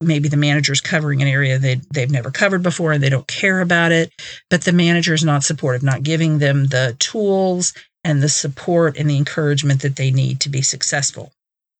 maybe 0.00 0.28
the 0.28 0.36
manager's 0.36 0.80
covering 0.80 1.20
an 1.22 1.28
area 1.28 1.58
that 1.58 1.80
they've 1.92 2.10
never 2.10 2.30
covered 2.30 2.62
before 2.62 2.92
and 2.92 3.02
they 3.02 3.10
don't 3.10 3.26
care 3.26 3.60
about 3.60 3.90
it, 3.90 4.12
but 4.48 4.62
the 4.62 4.72
manager 4.72 5.12
is 5.12 5.24
not 5.24 5.42
supportive, 5.42 5.82
not 5.82 6.04
giving 6.04 6.38
them 6.38 6.66
the 6.66 6.94
tools 7.00 7.74
and 8.04 8.22
the 8.22 8.28
support 8.28 8.96
and 8.96 9.10
the 9.10 9.16
encouragement 9.16 9.82
that 9.82 9.96
they 9.96 10.12
need 10.12 10.38
to 10.40 10.48
be 10.48 10.62
successful. 10.62 11.32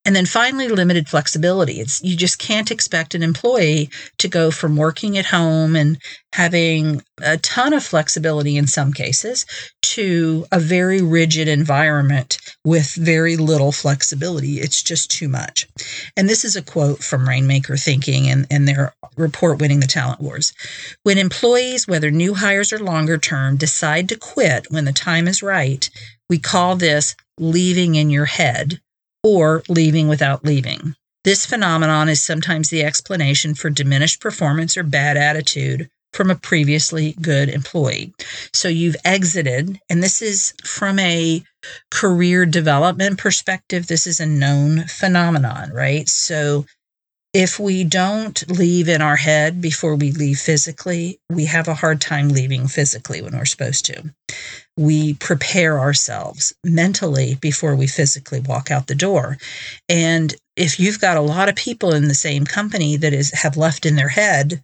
And 0.09 0.17
then 0.17 0.25
finally, 0.25 0.69
limited 0.69 1.07
flexibility. 1.07 1.81
It's 1.81 2.03
you 2.03 2.17
just 2.17 2.39
can't 2.39 2.71
expect 2.71 3.15
an 3.15 3.23
employee 3.23 3.91
to 4.17 4.27
go 4.27 4.51
from 4.51 4.75
working 4.75 5.19
at 5.19 5.27
home 5.27 5.77
and 5.77 5.99
having 6.33 7.03
a 7.21 7.37
ton 7.37 7.75
of 7.75 7.85
flexibility 7.85 8.57
in 8.57 8.67
some 8.67 8.95
cases 8.95 9.45
to 9.83 10.47
a 10.51 10.59
very 10.59 11.03
rigid 11.03 11.47
environment 11.47 12.39
with 12.65 12.95
very 12.95 13.37
little 13.37 13.71
flexibility. 13.71 14.61
It's 14.61 14.83
just 14.83 15.11
too 15.11 15.29
much. 15.29 15.69
And 16.17 16.27
this 16.27 16.43
is 16.43 16.57
a 16.57 16.63
quote 16.63 17.05
from 17.05 17.29
Rainmaker 17.29 17.77
Thinking 17.77 18.31
and, 18.31 18.47
and 18.51 18.67
their 18.67 18.95
report 19.19 19.61
Winning 19.61 19.81
the 19.81 19.87
Talent 19.87 20.23
Wars. 20.23 20.55
When 21.03 21.19
employees, 21.19 21.87
whether 21.87 22.11
new 22.11 22.33
hires 22.33 22.73
or 22.73 22.79
longer 22.79 23.19
term, 23.19 23.59
decide 23.59 24.09
to 24.09 24.17
quit 24.17 24.69
when 24.71 24.87
the 24.87 24.93
time 24.95 25.29
is 25.29 25.43
right, 25.43 25.91
we 26.31 26.39
call 26.39 26.77
this 26.77 27.15
leaving 27.39 27.95
in 27.95 28.09
your 28.09 28.25
head 28.25 28.81
or 29.29 29.63
leaving 29.69 30.09
without 30.09 30.43
leaving. 30.43 30.95
This 31.23 31.45
phenomenon 31.45 32.09
is 32.09 32.23
sometimes 32.23 32.71
the 32.71 32.83
explanation 32.83 33.55
for 33.55 33.69
diminished 33.69 34.23
performance 34.23 34.75
or 34.75 34.83
bad 34.83 35.19
attitude 35.19 35.91
from 36.15 36.31
a 36.31 36.35
previously 36.35 37.15
good 37.21 37.51
employee. 37.51 38.15
So 38.55 38.69
you've 38.69 38.97
exited, 39.05 39.79
and 39.91 40.03
this 40.03 40.23
is 40.23 40.55
from 40.65 40.99
a 40.99 41.45
career 41.91 42.47
development 42.47 43.19
perspective, 43.19 43.87
this 43.87 44.07
is 44.07 44.19
a 44.19 44.27
known 44.27 44.85
phenomenon, 44.85 45.73
right? 45.75 46.09
So 46.09 46.65
if 47.35 47.59
we 47.59 47.85
don't 47.85 48.49
leave 48.51 48.89
in 48.89 49.03
our 49.03 49.17
head 49.17 49.61
before 49.61 49.95
we 49.95 50.13
leave 50.13 50.39
physically, 50.39 51.21
we 51.29 51.45
have 51.45 51.69
a 51.69 51.75
hard 51.75 52.01
time 52.01 52.29
leaving 52.31 52.69
physically 52.69 53.23
when 53.23 53.37
we're 53.37 53.45
supposed 53.45 53.85
to 53.87 54.03
we 54.79 55.15
prepare 55.15 55.81
ourselves 55.81 56.55
mentally 56.65 57.35
before 57.41 57.75
we 57.75 57.89
physically 57.89 58.39
walk 58.41 58.71
out 58.71 58.87
the 58.87 58.95
door. 58.95 59.37
And 59.89 60.33
if 60.57 60.79
you've 60.79 61.01
got 61.01 61.17
a 61.17 61.23
lot 61.23 61.49
of 61.49 61.57
people 61.57 61.93
in 61.93 62.07
the 62.07 62.15
same 62.15 62.45
company 62.45 62.97
that 62.97 63.13
is 63.13 63.33
have 63.33 63.57
left 63.57 63.85
in 63.85 63.97
their 63.97 64.09
head 64.09 64.63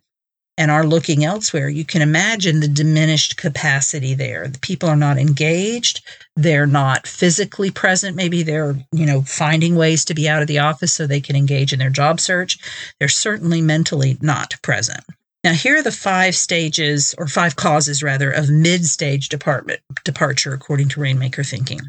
and 0.56 0.70
are 0.70 0.86
looking 0.86 1.24
elsewhere, 1.24 1.68
you 1.68 1.84
can 1.84 2.00
imagine 2.00 2.60
the 2.60 2.68
diminished 2.68 3.36
capacity 3.36 4.14
there. 4.14 4.46
The 4.46 4.58
people 4.60 4.88
are 4.88 4.96
not 4.96 5.18
engaged, 5.18 6.04
they're 6.36 6.66
not 6.66 7.06
physically 7.06 7.70
present. 7.70 8.16
Maybe 8.16 8.42
they're, 8.42 8.76
you 8.92 9.06
know, 9.06 9.22
finding 9.22 9.74
ways 9.76 10.04
to 10.06 10.14
be 10.14 10.28
out 10.28 10.42
of 10.42 10.48
the 10.48 10.60
office 10.60 10.92
so 10.92 11.06
they 11.06 11.20
can 11.20 11.36
engage 11.36 11.72
in 11.72 11.78
their 11.78 11.90
job 11.90 12.20
search. 12.20 12.58
They're 12.98 13.08
certainly 13.08 13.60
mentally 13.60 14.16
not 14.20 14.54
present. 14.62 15.04
Now, 15.44 15.52
here 15.52 15.76
are 15.76 15.82
the 15.82 15.92
five 15.92 16.34
stages, 16.34 17.14
or 17.18 17.26
five 17.26 17.54
causes 17.56 18.02
rather, 18.02 18.30
of 18.30 18.48
mid 18.48 18.86
stage 18.86 19.28
department 19.28 19.80
departure, 20.02 20.54
according 20.54 20.88
to 20.90 21.00
Rainmaker 21.00 21.44
Thinking. 21.44 21.80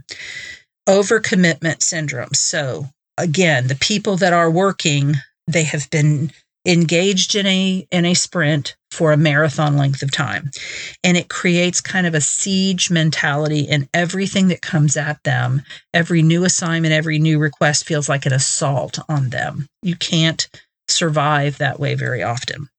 Overcommitment 0.90 1.82
syndrome. 1.82 2.34
So, 2.34 2.90
again, 3.18 3.68
the 3.68 3.76
people 3.76 4.18
that 4.18 4.34
are 4.34 4.52
working, 4.52 5.16
they 5.48 5.64
have 5.64 5.90
been 5.90 6.32
engaged 6.66 7.36
in 7.36 7.46
a 7.46 7.88
in 7.92 8.06
a 8.06 8.14
sprint 8.14 8.76
for 8.92 9.12
a 9.12 9.18
marathon 9.18 9.78
length 9.78 10.02
of 10.02 10.12
time. 10.12 10.50
And 11.04 11.18
it 11.18 11.30
creates 11.30 11.82
kind 11.82 12.08
of 12.08 12.14
a 12.14 12.22
siege 12.22 12.90
mentality 12.90 13.68
and 13.70 13.90
everything 13.94 14.48
that 14.48 14.62
comes 14.62 14.96
at 14.96 15.22
them. 15.24 15.62
Every 15.94 16.22
new 16.22 16.46
assignment 16.46 16.94
every 16.94 17.20
new 17.20 17.40
request 17.40 17.86
feels 17.86 18.08
like 18.10 18.26
an 18.26 18.34
assault 18.34 19.00
on 19.10 19.30
them. 19.30 19.68
You 19.82 19.96
can't 19.96 20.48
survive 20.88 21.58
that 21.58 21.80
way 21.80 21.96
very 21.96 22.24
often 22.24 22.70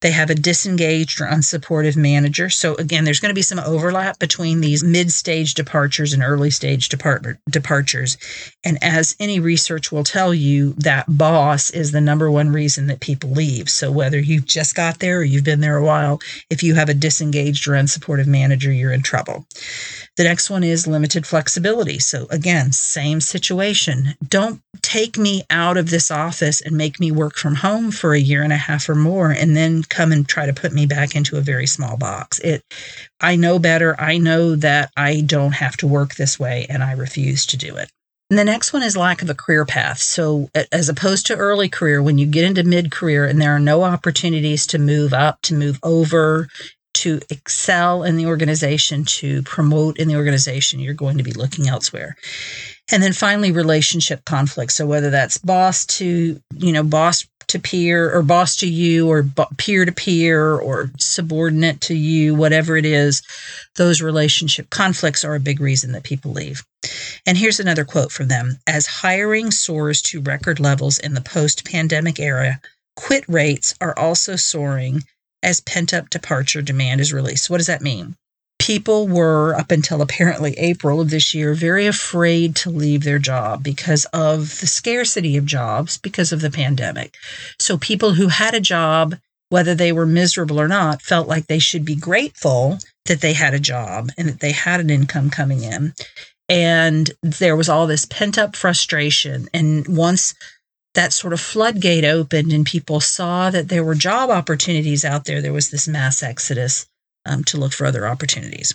they 0.00 0.10
have 0.10 0.30
a 0.30 0.34
disengaged 0.34 1.20
or 1.20 1.26
unsupportive 1.26 1.96
manager. 1.96 2.50
So, 2.50 2.74
again, 2.74 3.04
there's 3.04 3.20
going 3.20 3.30
to 3.30 3.34
be 3.34 3.42
some 3.42 3.58
overlap 3.58 4.18
between 4.18 4.60
these 4.60 4.84
mid 4.84 5.10
stage 5.10 5.54
departures 5.54 6.12
and 6.12 6.22
early 6.22 6.50
stage 6.50 6.88
depart- 6.88 7.38
departures. 7.48 8.16
And 8.64 8.78
as 8.82 9.16
any 9.18 9.40
research 9.40 9.90
will 9.90 10.04
tell 10.04 10.34
you, 10.34 10.72
that 10.74 11.06
boss 11.08 11.70
is 11.70 11.92
the 11.92 12.00
number 12.00 12.30
one 12.30 12.50
reason 12.50 12.86
that 12.88 13.00
people 13.00 13.30
leave. 13.30 13.68
So, 13.68 13.90
whether 13.90 14.18
you've 14.18 14.46
just 14.46 14.74
got 14.74 14.98
there 14.98 15.18
or 15.18 15.24
you've 15.24 15.44
been 15.44 15.60
there 15.60 15.76
a 15.76 15.84
while, 15.84 16.20
if 16.50 16.62
you 16.62 16.74
have 16.74 16.88
a 16.88 16.94
disengaged 16.94 17.66
or 17.68 17.72
unsupportive 17.72 18.26
manager, 18.26 18.72
you're 18.72 18.92
in 18.92 19.02
trouble. 19.02 19.46
The 20.16 20.24
next 20.24 20.48
one 20.48 20.62
is 20.62 20.86
limited 20.86 21.26
flexibility. 21.26 21.98
So, 21.98 22.28
again, 22.30 22.70
same 22.70 23.20
situation. 23.20 24.14
Don't 24.26 24.60
take 24.80 25.18
me 25.18 25.42
out 25.50 25.76
of 25.76 25.90
this 25.90 26.10
office 26.10 26.60
and 26.60 26.76
make 26.76 27.00
me 27.00 27.10
work 27.10 27.34
from 27.34 27.56
home 27.56 27.90
for 27.90 28.14
a 28.14 28.20
year 28.20 28.42
and 28.44 28.52
a 28.52 28.56
half 28.56 28.88
or 28.88 28.94
more 28.94 29.32
and 29.32 29.56
then 29.56 29.82
come 29.82 30.12
and 30.12 30.28
try 30.28 30.46
to 30.46 30.52
put 30.52 30.72
me 30.72 30.86
back 30.86 31.16
into 31.16 31.36
a 31.36 31.40
very 31.40 31.66
small 31.66 31.96
box. 31.96 32.38
It 32.40 32.62
I 33.20 33.34
know 33.34 33.58
better. 33.58 34.00
I 34.00 34.18
know 34.18 34.54
that 34.56 34.92
I 34.96 35.22
don't 35.22 35.52
have 35.52 35.76
to 35.78 35.86
work 35.88 36.14
this 36.14 36.38
way 36.38 36.66
and 36.68 36.84
I 36.84 36.92
refuse 36.92 37.44
to 37.46 37.56
do 37.56 37.74
it. 37.76 37.90
And 38.30 38.38
the 38.38 38.44
next 38.44 38.72
one 38.72 38.82
is 38.82 38.96
lack 38.96 39.20
of 39.20 39.30
a 39.30 39.34
career 39.34 39.64
path. 39.64 39.98
So, 39.98 40.48
as 40.72 40.88
opposed 40.88 41.26
to 41.26 41.36
early 41.36 41.68
career, 41.68 42.02
when 42.02 42.18
you 42.18 42.26
get 42.26 42.44
into 42.44 42.62
mid 42.62 42.90
career 42.90 43.26
and 43.26 43.40
there 43.40 43.54
are 43.54 43.60
no 43.60 43.82
opportunities 43.82 44.66
to 44.68 44.78
move 44.78 45.12
up, 45.12 45.42
to 45.42 45.54
move 45.54 45.78
over, 45.82 46.48
to 47.04 47.20
excel 47.28 48.02
in 48.02 48.16
the 48.16 48.24
organization, 48.24 49.04
to 49.04 49.42
promote 49.42 49.98
in 49.98 50.08
the 50.08 50.16
organization, 50.16 50.80
you're 50.80 50.94
going 50.94 51.18
to 51.18 51.22
be 51.22 51.34
looking 51.34 51.68
elsewhere. 51.68 52.16
And 52.90 53.02
then 53.02 53.12
finally, 53.12 53.52
relationship 53.52 54.24
conflicts. 54.24 54.74
So, 54.74 54.86
whether 54.86 55.10
that's 55.10 55.36
boss 55.36 55.84
to, 55.98 56.40
you 56.56 56.72
know, 56.72 56.82
boss 56.82 57.26
to 57.48 57.58
peer 57.58 58.10
or 58.10 58.22
boss 58.22 58.56
to 58.56 58.66
you 58.66 59.10
or 59.10 59.26
peer 59.58 59.84
to 59.84 59.92
peer 59.92 60.54
or 60.54 60.90
subordinate 60.98 61.82
to 61.82 61.94
you, 61.94 62.34
whatever 62.34 62.76
it 62.78 62.86
is, 62.86 63.22
those 63.76 64.00
relationship 64.00 64.70
conflicts 64.70 65.24
are 65.24 65.34
a 65.34 65.40
big 65.40 65.60
reason 65.60 65.92
that 65.92 66.04
people 66.04 66.32
leave. 66.32 66.64
And 67.26 67.36
here's 67.36 67.60
another 67.60 67.84
quote 67.84 68.12
from 68.12 68.28
them 68.28 68.58
As 68.66 68.86
hiring 68.86 69.50
soars 69.50 70.00
to 70.02 70.22
record 70.22 70.58
levels 70.58 70.98
in 70.98 71.12
the 71.12 71.20
post 71.20 71.66
pandemic 71.66 72.18
era, 72.18 72.60
quit 72.96 73.24
rates 73.28 73.74
are 73.82 73.98
also 73.98 74.36
soaring 74.36 75.02
as 75.44 75.60
pent 75.60 75.94
up 75.94 76.10
departure 76.10 76.62
demand 76.62 77.00
is 77.00 77.12
released. 77.12 77.50
What 77.50 77.58
does 77.58 77.66
that 77.68 77.82
mean? 77.82 78.16
people 78.64 79.06
were, 79.06 79.54
up 79.56 79.70
until 79.70 80.00
apparently 80.00 80.54
April 80.54 80.98
of 80.98 81.10
this 81.10 81.34
year, 81.34 81.52
very 81.52 81.86
afraid 81.86 82.56
to 82.56 82.70
leave 82.70 83.04
their 83.04 83.18
job 83.18 83.62
because 83.62 84.06
of 84.06 84.58
the 84.60 84.66
scarcity 84.66 85.36
of 85.36 85.44
jobs 85.44 85.98
because 85.98 86.32
of 86.32 86.40
the 86.40 86.50
pandemic. 86.50 87.14
So 87.58 87.76
people 87.76 88.14
who 88.14 88.28
had 88.28 88.54
a 88.54 88.60
job, 88.60 89.16
whether 89.50 89.74
they 89.74 89.92
were 89.92 90.06
miserable 90.06 90.58
or 90.58 90.66
not, 90.66 91.02
felt 91.02 91.28
like 91.28 91.46
they 91.46 91.58
should 91.58 91.84
be 91.84 91.94
grateful 91.94 92.78
that 93.04 93.20
they 93.20 93.34
had 93.34 93.52
a 93.52 93.60
job 93.60 94.08
and 94.16 94.28
that 94.28 94.40
they 94.40 94.52
had 94.52 94.80
an 94.80 94.88
income 94.88 95.28
coming 95.28 95.62
in. 95.62 95.92
And 96.48 97.10
there 97.22 97.56
was 97.56 97.68
all 97.68 97.86
this 97.86 98.06
pent 98.06 98.38
up 98.38 98.56
frustration. 98.56 99.46
And 99.52 99.86
once 99.88 100.34
that 100.94 101.12
sort 101.12 101.32
of 101.32 101.40
floodgate 101.40 102.04
opened 102.04 102.52
and 102.52 102.64
people 102.64 103.00
saw 103.00 103.50
that 103.50 103.68
there 103.68 103.84
were 103.84 103.94
job 103.94 104.30
opportunities 104.30 105.04
out 105.04 105.24
there, 105.24 105.42
there 105.42 105.52
was 105.52 105.70
this 105.70 105.88
mass 105.88 106.22
exodus 106.22 106.86
um, 107.26 107.44
to 107.44 107.58
look 107.58 107.72
for 107.72 107.86
other 107.86 108.06
opportunities. 108.06 108.74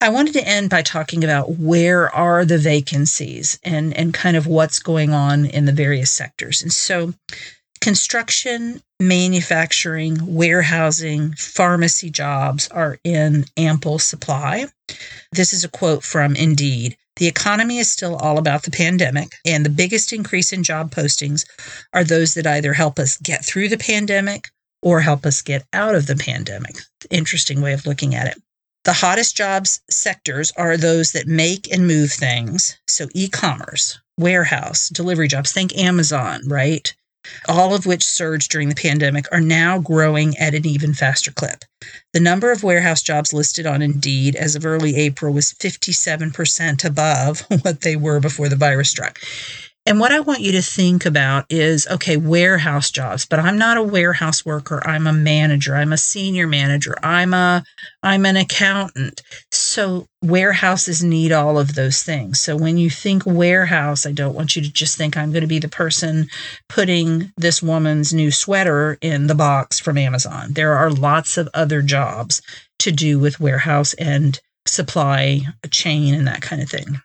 I 0.00 0.08
wanted 0.08 0.32
to 0.34 0.46
end 0.46 0.68
by 0.68 0.82
talking 0.82 1.22
about 1.22 1.58
where 1.58 2.12
are 2.12 2.44
the 2.44 2.58
vacancies 2.58 3.60
and, 3.62 3.96
and 3.96 4.12
kind 4.12 4.36
of 4.36 4.48
what's 4.48 4.80
going 4.80 5.12
on 5.12 5.46
in 5.46 5.64
the 5.64 5.72
various 5.72 6.10
sectors. 6.10 6.60
And 6.60 6.72
so, 6.72 7.14
construction, 7.80 8.82
manufacturing, 8.98 10.34
warehousing, 10.34 11.34
pharmacy 11.34 12.10
jobs 12.10 12.66
are 12.68 12.98
in 13.04 13.44
ample 13.56 14.00
supply. 14.00 14.66
This 15.30 15.52
is 15.52 15.62
a 15.62 15.68
quote 15.68 16.02
from 16.02 16.34
Indeed. 16.34 16.96
The 17.16 17.26
economy 17.26 17.78
is 17.78 17.90
still 17.90 18.16
all 18.16 18.38
about 18.38 18.62
the 18.62 18.70
pandemic, 18.70 19.34
and 19.44 19.64
the 19.64 19.70
biggest 19.70 20.12
increase 20.12 20.52
in 20.52 20.62
job 20.62 20.94
postings 20.94 21.44
are 21.92 22.04
those 22.04 22.34
that 22.34 22.46
either 22.46 22.72
help 22.72 22.98
us 22.98 23.18
get 23.18 23.44
through 23.44 23.68
the 23.68 23.78
pandemic 23.78 24.48
or 24.80 25.00
help 25.00 25.26
us 25.26 25.42
get 25.42 25.64
out 25.72 25.94
of 25.94 26.06
the 26.06 26.16
pandemic. 26.16 26.76
Interesting 27.10 27.60
way 27.60 27.72
of 27.72 27.86
looking 27.86 28.14
at 28.14 28.26
it. 28.26 28.42
The 28.84 28.94
hottest 28.94 29.36
jobs 29.36 29.80
sectors 29.88 30.52
are 30.56 30.76
those 30.76 31.12
that 31.12 31.28
make 31.28 31.72
and 31.72 31.86
move 31.86 32.10
things. 32.10 32.76
So, 32.88 33.08
e 33.14 33.28
commerce, 33.28 34.00
warehouse, 34.18 34.88
delivery 34.88 35.28
jobs, 35.28 35.52
think 35.52 35.76
Amazon, 35.76 36.42
right? 36.48 36.92
All 37.48 37.74
of 37.74 37.86
which 37.86 38.04
surged 38.04 38.50
during 38.50 38.68
the 38.68 38.74
pandemic 38.74 39.26
are 39.32 39.40
now 39.40 39.78
growing 39.78 40.36
at 40.38 40.54
an 40.54 40.66
even 40.66 40.94
faster 40.94 41.30
clip. 41.30 41.64
The 42.12 42.20
number 42.20 42.50
of 42.50 42.62
warehouse 42.62 43.02
jobs 43.02 43.32
listed 43.32 43.66
on 43.66 43.82
Indeed 43.82 44.36
as 44.36 44.54
of 44.54 44.66
early 44.66 44.96
April 44.96 45.32
was 45.32 45.52
57% 45.52 46.84
above 46.84 47.40
what 47.62 47.82
they 47.82 47.96
were 47.96 48.20
before 48.20 48.48
the 48.48 48.56
virus 48.56 48.90
struck. 48.90 49.20
And 49.84 49.98
what 49.98 50.12
I 50.12 50.20
want 50.20 50.42
you 50.42 50.52
to 50.52 50.62
think 50.62 51.04
about 51.04 51.44
is 51.50 51.88
okay, 51.88 52.16
warehouse 52.16 52.90
jobs, 52.90 53.26
but 53.26 53.40
I'm 53.40 53.58
not 53.58 53.76
a 53.76 53.82
warehouse 53.82 54.46
worker. 54.46 54.80
I'm 54.86 55.08
a 55.08 55.12
manager. 55.12 55.74
I'm 55.74 55.92
a 55.92 55.98
senior 55.98 56.46
manager. 56.46 56.94
I'm 57.02 57.34
a 57.34 57.64
I'm 58.00 58.24
an 58.24 58.36
accountant. 58.36 59.22
So 59.50 60.06
warehouses 60.22 61.02
need 61.02 61.32
all 61.32 61.58
of 61.58 61.74
those 61.74 62.04
things. 62.04 62.38
So 62.38 62.56
when 62.56 62.78
you 62.78 62.90
think 62.90 63.26
warehouse, 63.26 64.06
I 64.06 64.12
don't 64.12 64.36
want 64.36 64.54
you 64.54 64.62
to 64.62 64.72
just 64.72 64.96
think 64.96 65.16
I'm 65.16 65.32
going 65.32 65.42
to 65.42 65.48
be 65.48 65.58
the 65.58 65.68
person 65.68 66.28
putting 66.68 67.32
this 67.36 67.60
woman's 67.60 68.14
new 68.14 68.30
sweater 68.30 68.98
in 69.00 69.26
the 69.26 69.34
box 69.34 69.80
from 69.80 69.98
Amazon. 69.98 70.52
There 70.52 70.74
are 70.74 70.90
lots 70.92 71.36
of 71.36 71.48
other 71.54 71.82
jobs 71.82 72.40
to 72.78 72.92
do 72.92 73.18
with 73.18 73.40
warehouse 73.40 73.94
and 73.94 74.38
supply 74.64 75.40
chain 75.70 76.14
and 76.14 76.28
that 76.28 76.40
kind 76.40 76.62
of 76.62 76.70
thing. 76.70 77.00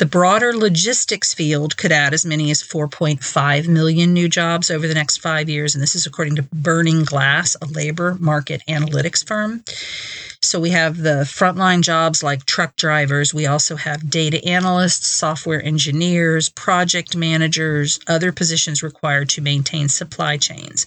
The 0.00 0.06
broader 0.06 0.56
logistics 0.56 1.34
field 1.34 1.76
could 1.76 1.92
add 1.92 2.14
as 2.14 2.24
many 2.24 2.50
as 2.50 2.62
4.5 2.62 3.68
million 3.68 4.14
new 4.14 4.30
jobs 4.30 4.70
over 4.70 4.88
the 4.88 4.94
next 4.94 5.18
five 5.18 5.50
years. 5.50 5.74
And 5.74 5.82
this 5.82 5.94
is 5.94 6.06
according 6.06 6.36
to 6.36 6.42
Burning 6.54 7.04
Glass, 7.04 7.54
a 7.60 7.66
labor 7.66 8.16
market 8.18 8.62
analytics 8.66 9.22
firm. 9.22 9.62
So 10.40 10.58
we 10.58 10.70
have 10.70 10.96
the 10.96 11.24
frontline 11.28 11.82
jobs 11.82 12.22
like 12.22 12.46
truck 12.46 12.76
drivers. 12.76 13.34
We 13.34 13.44
also 13.44 13.76
have 13.76 14.08
data 14.08 14.42
analysts, 14.42 15.06
software 15.06 15.62
engineers, 15.62 16.48
project 16.48 17.14
managers, 17.14 18.00
other 18.06 18.32
positions 18.32 18.82
required 18.82 19.28
to 19.30 19.42
maintain 19.42 19.90
supply 19.90 20.38
chains. 20.38 20.86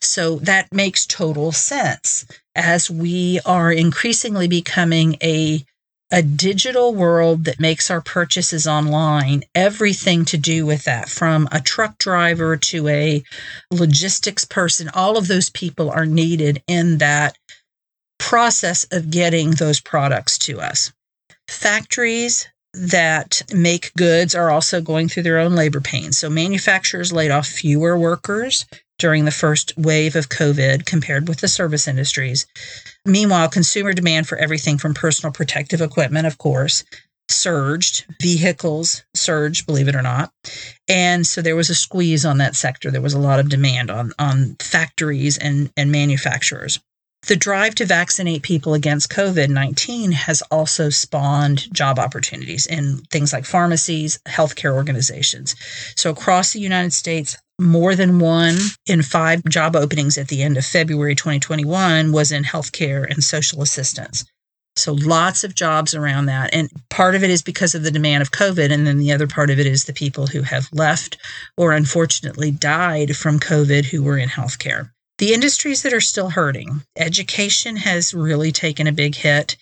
So 0.00 0.36
that 0.36 0.72
makes 0.72 1.04
total 1.04 1.52
sense 1.52 2.24
as 2.56 2.90
we 2.90 3.40
are 3.44 3.70
increasingly 3.70 4.48
becoming 4.48 5.18
a 5.22 5.66
a 6.10 6.22
digital 6.22 6.94
world 6.94 7.44
that 7.44 7.60
makes 7.60 7.90
our 7.90 8.00
purchases 8.00 8.66
online, 8.66 9.42
everything 9.54 10.24
to 10.26 10.36
do 10.36 10.64
with 10.66 10.84
that, 10.84 11.08
from 11.08 11.48
a 11.50 11.60
truck 11.60 11.98
driver 11.98 12.56
to 12.56 12.86
a 12.88 13.22
logistics 13.70 14.44
person, 14.44 14.88
all 14.94 15.16
of 15.16 15.28
those 15.28 15.50
people 15.50 15.90
are 15.90 16.06
needed 16.06 16.62
in 16.66 16.98
that 16.98 17.36
process 18.18 18.86
of 18.92 19.10
getting 19.10 19.52
those 19.52 19.80
products 19.80 20.38
to 20.38 20.60
us. 20.60 20.92
Factories 21.48 22.48
that 22.74 23.42
make 23.54 23.92
goods 23.94 24.34
are 24.34 24.50
also 24.50 24.80
going 24.80 25.08
through 25.08 25.22
their 25.22 25.38
own 25.38 25.54
labor 25.54 25.80
pains. 25.80 26.18
So 26.18 26.28
manufacturers 26.28 27.12
laid 27.12 27.30
off 27.30 27.46
fewer 27.46 27.96
workers 27.96 28.66
during 28.98 29.24
the 29.24 29.30
first 29.30 29.72
wave 29.76 30.16
of 30.16 30.28
COVID 30.28 30.86
compared 30.86 31.28
with 31.28 31.40
the 31.40 31.48
service 31.48 31.86
industries. 31.88 32.46
Meanwhile, 33.06 33.50
consumer 33.50 33.92
demand 33.92 34.26
for 34.26 34.38
everything 34.38 34.78
from 34.78 34.94
personal 34.94 35.32
protective 35.32 35.80
equipment, 35.80 36.26
of 36.26 36.38
course, 36.38 36.84
surged. 37.28 38.04
Vehicles 38.20 39.04
surged, 39.14 39.66
believe 39.66 39.88
it 39.88 39.96
or 39.96 40.02
not. 40.02 40.30
And 40.88 41.26
so 41.26 41.42
there 41.42 41.56
was 41.56 41.70
a 41.70 41.74
squeeze 41.74 42.24
on 42.24 42.38
that 42.38 42.56
sector. 42.56 42.90
There 42.90 43.00
was 43.00 43.14
a 43.14 43.18
lot 43.18 43.40
of 43.40 43.48
demand 43.48 43.90
on, 43.90 44.12
on 44.18 44.56
factories 44.60 45.36
and, 45.38 45.70
and 45.76 45.90
manufacturers. 45.92 46.80
The 47.26 47.36
drive 47.36 47.74
to 47.76 47.86
vaccinate 47.86 48.42
people 48.42 48.74
against 48.74 49.10
COVID 49.10 49.48
19 49.48 50.12
has 50.12 50.42
also 50.50 50.90
spawned 50.90 51.72
job 51.72 51.98
opportunities 51.98 52.66
in 52.66 52.98
things 53.10 53.32
like 53.32 53.46
pharmacies, 53.46 54.18
healthcare 54.28 54.74
organizations. 54.74 55.56
So, 55.96 56.10
across 56.10 56.52
the 56.52 56.60
United 56.60 56.92
States, 56.92 57.38
more 57.60 57.94
than 57.94 58.18
one 58.18 58.56
in 58.86 59.02
five 59.02 59.44
job 59.44 59.76
openings 59.76 60.18
at 60.18 60.28
the 60.28 60.42
end 60.42 60.56
of 60.56 60.64
February 60.64 61.14
2021 61.14 62.12
was 62.12 62.32
in 62.32 62.44
healthcare 62.44 63.08
and 63.08 63.22
social 63.22 63.62
assistance. 63.62 64.24
So 64.76 64.92
lots 64.92 65.44
of 65.44 65.54
jobs 65.54 65.94
around 65.94 66.26
that. 66.26 66.52
And 66.52 66.68
part 66.90 67.14
of 67.14 67.22
it 67.22 67.30
is 67.30 67.42
because 67.42 67.74
of 67.74 67.84
the 67.84 67.92
demand 67.92 68.22
of 68.22 68.32
COVID. 68.32 68.72
And 68.72 68.86
then 68.86 68.98
the 68.98 69.12
other 69.12 69.28
part 69.28 69.50
of 69.50 69.60
it 69.60 69.66
is 69.66 69.84
the 69.84 69.92
people 69.92 70.26
who 70.26 70.42
have 70.42 70.68
left 70.72 71.16
or 71.56 71.72
unfortunately 71.72 72.50
died 72.50 73.16
from 73.16 73.38
COVID 73.38 73.84
who 73.84 74.02
were 74.02 74.18
in 74.18 74.28
healthcare. 74.28 74.90
The 75.18 75.32
industries 75.32 75.82
that 75.82 75.92
are 75.92 76.00
still 76.00 76.30
hurting, 76.30 76.82
education 76.96 77.76
has 77.76 78.12
really 78.12 78.50
taken 78.50 78.88
a 78.88 78.92
big 78.92 79.14
hit. 79.14 79.56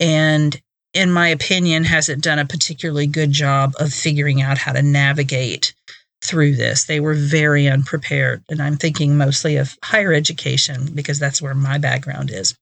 And 0.00 0.60
in 0.92 1.12
my 1.12 1.28
opinion, 1.28 1.84
hasn't 1.84 2.24
done 2.24 2.40
a 2.40 2.44
particularly 2.44 3.06
good 3.06 3.30
job 3.30 3.74
of 3.78 3.92
figuring 3.92 4.42
out 4.42 4.58
how 4.58 4.72
to 4.72 4.82
navigate 4.82 5.74
through 6.22 6.56
this. 6.56 6.84
They 6.84 7.00
were 7.00 7.14
very 7.14 7.68
unprepared. 7.68 8.42
And 8.48 8.60
I'm 8.60 8.76
thinking 8.76 9.16
mostly 9.16 9.56
of 9.56 9.76
higher 9.82 10.12
education 10.12 10.90
because 10.94 11.18
that's 11.18 11.42
where 11.42 11.54
my 11.54 11.78
background 11.78 12.30
is. 12.30 12.54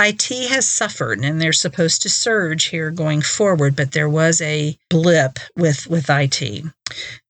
IT 0.00 0.48
has 0.48 0.66
suffered 0.66 1.20
and 1.20 1.40
they're 1.40 1.52
supposed 1.52 2.02
to 2.02 2.08
surge 2.08 2.66
here 2.66 2.90
going 2.90 3.20
forward, 3.20 3.76
but 3.76 3.92
there 3.92 4.08
was 4.08 4.40
a 4.40 4.76
blip 4.88 5.38
with, 5.56 5.86
with 5.86 6.08
IT. 6.08 6.64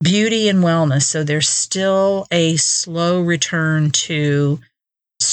Beauty 0.02 0.48
and 0.48 0.60
wellness. 0.60 1.02
So 1.02 1.24
there's 1.24 1.48
still 1.48 2.26
a 2.30 2.56
slow 2.56 3.20
return 3.20 3.90
to 3.90 4.60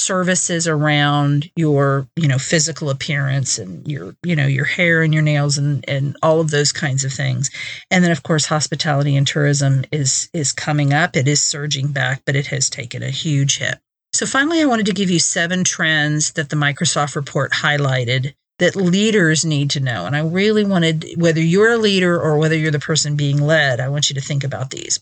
services 0.00 0.66
around 0.66 1.50
your 1.56 2.08
you 2.16 2.26
know 2.26 2.38
physical 2.38 2.90
appearance 2.90 3.58
and 3.58 3.86
your 3.86 4.14
you 4.24 4.34
know 4.34 4.46
your 4.46 4.64
hair 4.64 5.02
and 5.02 5.12
your 5.12 5.22
nails 5.22 5.58
and 5.58 5.84
and 5.88 6.16
all 6.22 6.40
of 6.40 6.50
those 6.50 6.72
kinds 6.72 7.04
of 7.04 7.12
things 7.12 7.50
and 7.90 8.02
then 8.02 8.10
of 8.10 8.22
course 8.22 8.46
hospitality 8.46 9.16
and 9.16 9.26
tourism 9.26 9.84
is 9.92 10.28
is 10.32 10.52
coming 10.52 10.92
up 10.92 11.16
it 11.16 11.28
is 11.28 11.42
surging 11.42 11.88
back 11.88 12.22
but 12.24 12.36
it 12.36 12.46
has 12.46 12.70
taken 12.70 13.02
a 13.02 13.10
huge 13.10 13.58
hit 13.58 13.78
so 14.12 14.26
finally 14.26 14.60
i 14.60 14.66
wanted 14.66 14.86
to 14.86 14.94
give 14.94 15.10
you 15.10 15.18
seven 15.18 15.64
trends 15.64 16.32
that 16.32 16.48
the 16.48 16.56
microsoft 16.56 17.14
report 17.14 17.52
highlighted 17.52 18.34
that 18.60 18.76
leaders 18.76 19.44
need 19.44 19.70
to 19.70 19.80
know. 19.80 20.04
And 20.04 20.14
I 20.14 20.20
really 20.20 20.64
wanted, 20.64 21.14
whether 21.16 21.40
you're 21.40 21.72
a 21.72 21.78
leader 21.78 22.20
or 22.20 22.38
whether 22.38 22.56
you're 22.56 22.70
the 22.70 22.78
person 22.78 23.16
being 23.16 23.38
led, 23.38 23.80
I 23.80 23.88
want 23.88 24.10
you 24.10 24.14
to 24.14 24.20
think 24.20 24.44
about 24.44 24.70
these. 24.70 25.00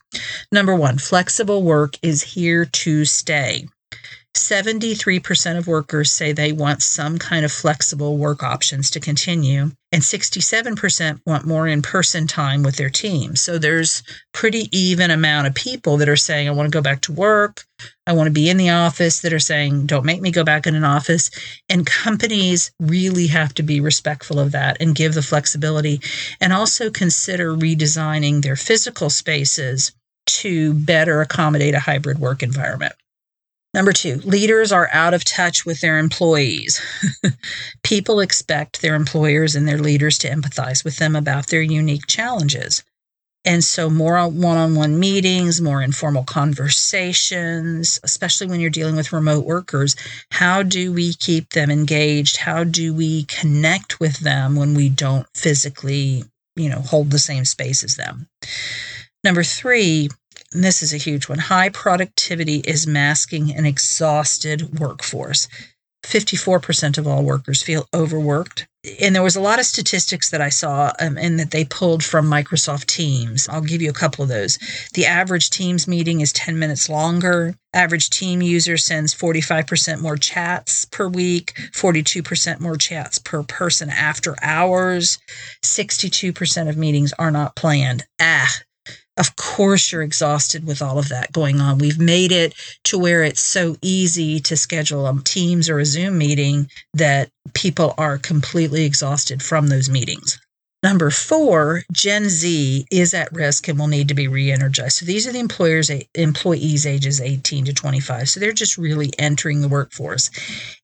Number 0.50 0.74
one, 0.74 0.96
flexible 0.96 1.62
work 1.62 1.96
is 2.00 2.22
here 2.22 2.64
to 2.64 3.04
stay. 3.04 3.66
73% 4.38 5.58
of 5.58 5.66
workers 5.66 6.10
say 6.10 6.32
they 6.32 6.52
want 6.52 6.82
some 6.82 7.18
kind 7.18 7.44
of 7.44 7.52
flexible 7.52 8.16
work 8.16 8.42
options 8.42 8.90
to 8.90 9.00
continue, 9.00 9.70
and 9.92 10.02
67% 10.02 11.20
want 11.26 11.46
more 11.46 11.66
in 11.66 11.82
person 11.82 12.26
time 12.26 12.62
with 12.62 12.76
their 12.76 12.90
team. 12.90 13.36
So 13.36 13.58
there's 13.58 14.02
pretty 14.32 14.68
even 14.76 15.10
amount 15.10 15.46
of 15.46 15.54
people 15.54 15.96
that 15.98 16.08
are 16.08 16.16
saying, 16.16 16.48
I 16.48 16.52
want 16.52 16.66
to 16.66 16.76
go 16.76 16.82
back 16.82 17.00
to 17.02 17.12
work. 17.12 17.64
I 18.06 18.12
want 18.12 18.26
to 18.26 18.32
be 18.32 18.48
in 18.48 18.56
the 18.56 18.70
office 18.70 19.20
that 19.20 19.32
are 19.32 19.38
saying, 19.38 19.86
don't 19.86 20.04
make 20.04 20.20
me 20.20 20.30
go 20.30 20.44
back 20.44 20.66
in 20.66 20.74
an 20.74 20.84
office. 20.84 21.30
And 21.68 21.86
companies 21.86 22.70
really 22.80 23.26
have 23.28 23.54
to 23.54 23.62
be 23.62 23.80
respectful 23.80 24.38
of 24.38 24.52
that 24.52 24.76
and 24.80 24.94
give 24.94 25.14
the 25.14 25.22
flexibility 25.22 26.00
and 26.40 26.52
also 26.52 26.90
consider 26.90 27.54
redesigning 27.54 28.42
their 28.42 28.56
physical 28.56 29.10
spaces 29.10 29.92
to 30.26 30.74
better 30.74 31.20
accommodate 31.22 31.74
a 31.74 31.80
hybrid 31.80 32.18
work 32.18 32.42
environment. 32.42 32.92
Number 33.74 33.92
two, 33.92 34.16
leaders 34.24 34.72
are 34.72 34.88
out 34.92 35.12
of 35.12 35.24
touch 35.24 35.66
with 35.66 35.80
their 35.80 35.98
employees. 35.98 36.80
People 37.82 38.20
expect 38.20 38.80
their 38.80 38.94
employers 38.94 39.54
and 39.54 39.68
their 39.68 39.78
leaders 39.78 40.16
to 40.18 40.30
empathize 40.30 40.84
with 40.84 40.96
them 40.96 41.14
about 41.14 41.48
their 41.48 41.60
unique 41.60 42.06
challenges. 42.06 42.82
And 43.44 43.62
so, 43.62 43.88
more 43.88 44.26
one 44.28 44.58
on 44.58 44.74
one 44.74 44.98
meetings, 44.98 45.60
more 45.60 45.80
informal 45.80 46.24
conversations, 46.24 48.00
especially 48.02 48.46
when 48.46 48.60
you're 48.60 48.68
dealing 48.68 48.96
with 48.96 49.12
remote 49.12 49.44
workers. 49.44 49.96
How 50.30 50.62
do 50.62 50.92
we 50.92 51.14
keep 51.14 51.50
them 51.50 51.70
engaged? 51.70 52.38
How 52.38 52.64
do 52.64 52.92
we 52.92 53.24
connect 53.24 54.00
with 54.00 54.18
them 54.18 54.56
when 54.56 54.74
we 54.74 54.88
don't 54.88 55.26
physically, 55.34 56.24
you 56.56 56.68
know, 56.68 56.80
hold 56.80 57.10
the 57.10 57.18
same 57.18 57.44
space 57.44 57.84
as 57.84 57.96
them? 57.96 58.28
Number 59.24 59.44
three, 59.44 60.08
and 60.52 60.64
this 60.64 60.82
is 60.82 60.94
a 60.94 60.98
huge 60.98 61.28
one 61.28 61.38
high 61.38 61.68
productivity 61.68 62.56
is 62.58 62.86
masking 62.86 63.54
an 63.54 63.66
exhausted 63.66 64.78
workforce. 64.78 65.48
54% 66.06 66.96
of 66.96 67.06
all 67.06 67.22
workers 67.22 67.62
feel 67.62 67.86
overworked. 67.92 68.66
And 69.00 69.14
there 69.14 69.22
was 69.22 69.36
a 69.36 69.40
lot 69.40 69.58
of 69.58 69.66
statistics 69.66 70.30
that 70.30 70.40
I 70.40 70.48
saw 70.48 70.92
um, 71.00 71.18
and 71.18 71.38
that 71.38 71.50
they 71.50 71.64
pulled 71.64 72.02
from 72.02 72.26
Microsoft 72.26 72.86
Teams. 72.86 73.48
I'll 73.48 73.60
give 73.60 73.82
you 73.82 73.90
a 73.90 73.94
couple 73.94 74.22
of 74.22 74.28
those. 74.28 74.58
The 74.94 75.04
average 75.04 75.50
Teams 75.50 75.86
meeting 75.86 76.20
is 76.20 76.32
10 76.32 76.58
minutes 76.58 76.88
longer. 76.88 77.54
Average 77.74 78.08
team 78.08 78.40
user 78.40 78.78
sends 78.78 79.14
45% 79.14 80.00
more 80.00 80.16
chats 80.16 80.86
per 80.86 81.06
week, 81.06 81.52
42% 81.72 82.60
more 82.60 82.76
chats 82.76 83.18
per 83.18 83.42
person 83.42 83.90
after 83.90 84.34
hours. 84.40 85.18
62% 85.62 86.68
of 86.68 86.78
meetings 86.78 87.12
are 87.18 87.30
not 87.30 87.54
planned. 87.54 88.06
Ah, 88.18 88.50
of 89.18 89.36
course 89.36 89.90
you're 89.90 90.02
exhausted 90.02 90.66
with 90.66 90.80
all 90.80 90.98
of 90.98 91.08
that 91.08 91.32
going 91.32 91.60
on. 91.60 91.78
We've 91.78 91.98
made 91.98 92.32
it 92.32 92.54
to 92.84 92.98
where 92.98 93.22
it's 93.24 93.40
so 93.40 93.76
easy 93.82 94.40
to 94.40 94.56
schedule 94.56 95.06
a 95.06 95.18
Teams 95.24 95.68
or 95.68 95.78
a 95.78 95.84
Zoom 95.84 96.18
meeting 96.18 96.70
that 96.94 97.30
people 97.54 97.94
are 97.98 98.18
completely 98.18 98.84
exhausted 98.84 99.42
from 99.42 99.68
those 99.68 99.90
meetings. 99.90 100.38
Number 100.84 101.10
four, 101.10 101.82
Gen 101.92 102.28
Z 102.28 102.86
is 102.92 103.12
at 103.12 103.32
risk 103.32 103.66
and 103.66 103.76
will 103.76 103.88
need 103.88 104.06
to 104.08 104.14
be 104.14 104.28
re-energized. 104.28 104.98
So 104.98 105.06
these 105.06 105.26
are 105.26 105.32
the 105.32 105.40
employers 105.40 105.90
employees 106.14 106.86
ages 106.86 107.20
18 107.20 107.64
to 107.64 107.72
25. 107.72 108.28
So 108.28 108.38
they're 108.38 108.52
just 108.52 108.78
really 108.78 109.10
entering 109.18 109.60
the 109.60 109.68
workforce. 109.68 110.30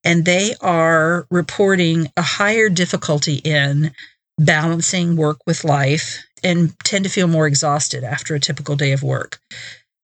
And 0.03 0.25
they 0.25 0.57
are 0.61 1.27
reporting 1.31 2.09
a 2.16 2.23
higher 2.23 2.68
difficulty 2.68 3.37
in 3.37 3.92
balancing 4.38 5.16
work 5.16 5.38
with 5.47 5.64
life 5.64 6.25
and 6.42 6.79
tend 6.81 7.05
to 7.05 7.11
feel 7.11 7.29
more 7.29 7.47
exhausted 7.47 8.05
after 8.05 8.35
a 8.35 8.40
typical 8.40 8.77
day 8.77 8.92
of 8.92 9.03
work 9.03 9.38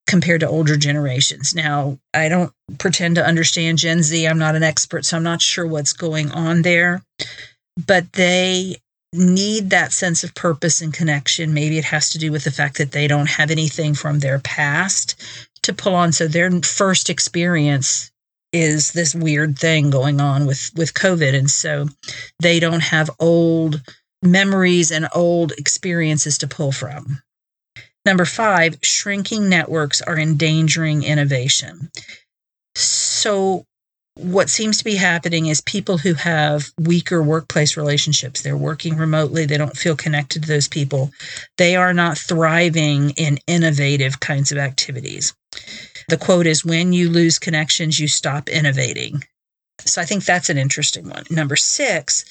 compared 0.06 0.40
to 0.40 0.48
older 0.48 0.76
generations. 0.76 1.54
Now, 1.54 1.98
I 2.14 2.28
don't 2.28 2.52
pretend 2.78 3.14
to 3.16 3.26
understand 3.26 3.78
Gen 3.78 4.02
Z. 4.02 4.26
I'm 4.26 4.38
not 4.38 4.56
an 4.56 4.62
expert, 4.62 5.04
so 5.04 5.16
I'm 5.16 5.22
not 5.22 5.42
sure 5.42 5.66
what's 5.66 5.92
going 5.92 6.32
on 6.32 6.62
there, 6.62 7.02
but 7.86 8.12
they 8.14 8.76
need 9.12 9.70
that 9.70 9.92
sense 9.92 10.24
of 10.24 10.34
purpose 10.34 10.80
and 10.80 10.92
connection. 10.92 11.54
Maybe 11.54 11.78
it 11.78 11.84
has 11.84 12.10
to 12.10 12.18
do 12.18 12.32
with 12.32 12.44
the 12.44 12.50
fact 12.50 12.78
that 12.78 12.92
they 12.92 13.06
don't 13.06 13.28
have 13.28 13.50
anything 13.50 13.94
from 13.94 14.20
their 14.20 14.38
past 14.38 15.20
to 15.62 15.72
pull 15.72 15.94
on. 15.94 16.12
So 16.12 16.26
their 16.26 16.50
first 16.62 17.10
experience 17.10 18.10
is 18.52 18.92
this 18.92 19.14
weird 19.14 19.58
thing 19.58 19.90
going 19.90 20.20
on 20.20 20.44
with 20.44 20.72
with 20.74 20.94
COVID 20.94 21.38
and 21.38 21.48
so 21.48 21.86
they 22.40 22.58
don't 22.58 22.82
have 22.82 23.08
old 23.20 23.80
memories 24.22 24.90
and 24.90 25.08
old 25.14 25.52
experiences 25.52 26.38
to 26.38 26.48
pull 26.48 26.72
from. 26.72 27.22
Number 28.04 28.24
five, 28.24 28.78
shrinking 28.82 29.48
networks 29.48 30.00
are 30.02 30.18
endangering 30.18 31.02
innovation. 31.02 31.90
So, 32.74 33.66
what 34.16 34.50
seems 34.50 34.78
to 34.78 34.84
be 34.84 34.96
happening 34.96 35.46
is 35.46 35.60
people 35.60 35.98
who 35.98 36.14
have 36.14 36.70
weaker 36.78 37.22
workplace 37.22 37.76
relationships, 37.76 38.42
they're 38.42 38.56
working 38.56 38.96
remotely, 38.96 39.46
they 39.46 39.56
don't 39.56 39.76
feel 39.76 39.96
connected 39.96 40.42
to 40.42 40.48
those 40.48 40.68
people, 40.68 41.10
they 41.56 41.76
are 41.76 41.94
not 41.94 42.18
thriving 42.18 43.10
in 43.10 43.38
innovative 43.46 44.20
kinds 44.20 44.52
of 44.52 44.58
activities. 44.58 45.34
The 46.08 46.18
quote 46.18 46.46
is 46.46 46.64
when 46.64 46.92
you 46.92 47.08
lose 47.08 47.38
connections, 47.38 48.00
you 48.00 48.08
stop 48.08 48.48
innovating. 48.48 49.24
So 49.84 50.02
I 50.02 50.04
think 50.04 50.24
that's 50.24 50.50
an 50.50 50.58
interesting 50.58 51.08
one. 51.08 51.24
Number 51.30 51.56
six, 51.56 52.24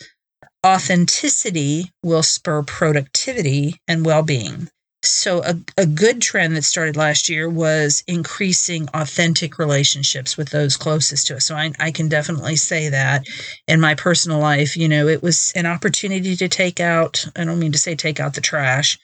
authenticity 0.66 1.92
will 2.04 2.24
spur 2.24 2.64
productivity 2.64 3.76
and 3.88 4.06
well 4.06 4.24
being. 4.24 4.70
So, 5.02 5.42
a, 5.44 5.56
a 5.78 5.86
good 5.86 6.22
trend 6.22 6.58
that 6.58 6.66
started 6.66 6.98
last 6.98 7.30
year 7.30 7.50
was 7.50 8.04
increasing 8.06 8.90
authentic 8.94 9.58
relationships 9.58 10.36
with 10.36 10.50
those 10.50 10.76
closest 10.76 11.28
to 11.28 11.38
us. 11.38 11.46
So, 11.46 11.56
I, 11.56 11.72
I 11.80 11.92
can 11.92 12.10
definitely 12.10 12.58
say 12.58 12.90
that 12.90 13.26
in 13.66 13.80
my 13.80 13.96
personal 13.96 14.40
life, 14.40 14.76
you 14.76 14.90
know, 14.90 15.08
it 15.08 15.24
was 15.24 15.54
an 15.56 15.66
opportunity 15.66 16.36
to 16.36 16.50
take 16.50 16.82
out, 16.82 17.26
I 17.38 17.46
don't 17.46 17.60
mean 17.60 17.72
to 17.72 17.78
say 17.78 17.96
take 17.96 18.20
out 18.20 18.34
the 18.34 18.42
trash, 18.42 19.00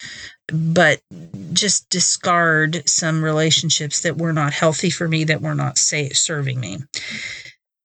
but 0.48 1.00
just 1.54 1.90
discard 1.90 2.88
some 2.90 3.24
relationships 3.24 4.02
that 4.02 4.18
were 4.18 4.34
not 4.34 4.52
healthy 4.52 4.90
for 4.90 5.08
me, 5.08 5.24
that 5.24 5.42
were 5.42 5.56
not 5.56 5.78
say, 5.78 6.10
serving 6.10 6.60
me. 6.60 6.80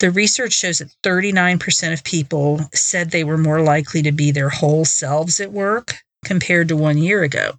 The 0.00 0.10
research 0.10 0.54
shows 0.54 0.78
that 0.78 0.94
39% 1.02 1.92
of 1.92 2.04
people 2.04 2.60
said 2.72 3.10
they 3.10 3.24
were 3.24 3.38
more 3.38 3.60
likely 3.60 4.02
to 4.02 4.12
be 4.12 4.30
their 4.30 4.48
whole 4.48 4.84
selves 4.84 5.40
at 5.40 5.52
work 5.52 5.94
compared 6.24 6.68
to 6.68 6.76
one 6.76 6.98
year 6.98 7.22
ago. 7.22 7.52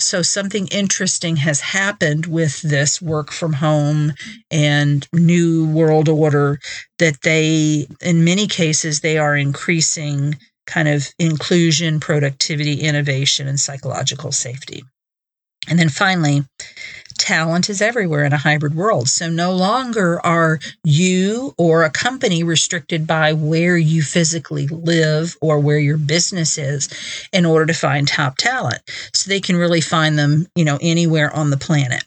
So, 0.00 0.22
something 0.22 0.66
interesting 0.68 1.36
has 1.36 1.60
happened 1.60 2.26
with 2.26 2.60
this 2.62 3.00
work 3.00 3.32
from 3.32 3.54
home 3.54 4.12
and 4.50 5.06
new 5.12 5.68
world 5.68 6.08
order 6.08 6.58
that 6.98 7.22
they, 7.22 7.86
in 8.00 8.24
many 8.24 8.46
cases, 8.46 9.00
they 9.00 9.18
are 9.18 9.36
increasing 9.36 10.36
kind 10.66 10.88
of 10.88 11.08
inclusion, 11.18 12.00
productivity, 12.00 12.80
innovation, 12.80 13.46
and 13.46 13.58
psychological 13.58 14.32
safety. 14.32 14.82
And 15.68 15.78
then 15.78 15.88
finally, 15.88 16.44
talent 17.18 17.68
is 17.68 17.82
everywhere 17.82 18.24
in 18.24 18.32
a 18.32 18.38
hybrid 18.38 18.74
world. 18.74 19.08
So 19.08 19.28
no 19.28 19.52
longer 19.52 20.24
are 20.24 20.58
you 20.84 21.54
or 21.58 21.84
a 21.84 21.90
company 21.90 22.42
restricted 22.42 23.06
by 23.06 23.32
where 23.32 23.76
you 23.76 24.02
physically 24.02 24.66
live 24.68 25.36
or 25.40 25.58
where 25.58 25.78
your 25.78 25.98
business 25.98 26.58
is 26.58 26.88
in 27.32 27.44
order 27.44 27.66
to 27.66 27.74
find 27.74 28.06
top 28.06 28.36
talent. 28.36 28.82
So 29.14 29.28
they 29.28 29.40
can 29.40 29.56
really 29.56 29.80
find 29.80 30.18
them, 30.18 30.46
you 30.54 30.64
know, 30.64 30.78
anywhere 30.80 31.34
on 31.34 31.50
the 31.50 31.56
planet. 31.56 32.04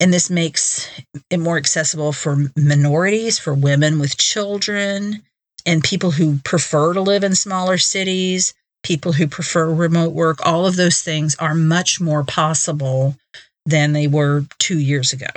And 0.00 0.12
this 0.12 0.30
makes 0.30 0.88
it 1.30 1.38
more 1.38 1.56
accessible 1.56 2.12
for 2.12 2.50
minorities, 2.56 3.38
for 3.38 3.54
women 3.54 3.98
with 3.98 4.16
children, 4.16 5.22
and 5.64 5.84
people 5.84 6.10
who 6.10 6.38
prefer 6.38 6.92
to 6.92 7.00
live 7.00 7.22
in 7.24 7.34
smaller 7.34 7.78
cities, 7.78 8.54
people 8.82 9.12
who 9.12 9.28
prefer 9.28 9.72
remote 9.72 10.12
work. 10.12 10.44
All 10.44 10.66
of 10.66 10.76
those 10.76 11.00
things 11.02 11.36
are 11.36 11.54
much 11.54 12.00
more 12.00 12.24
possible 12.24 13.16
than 13.66 13.92
they 13.92 14.06
were 14.06 14.44
two 14.58 14.78
years 14.78 15.12
ago. 15.12 15.28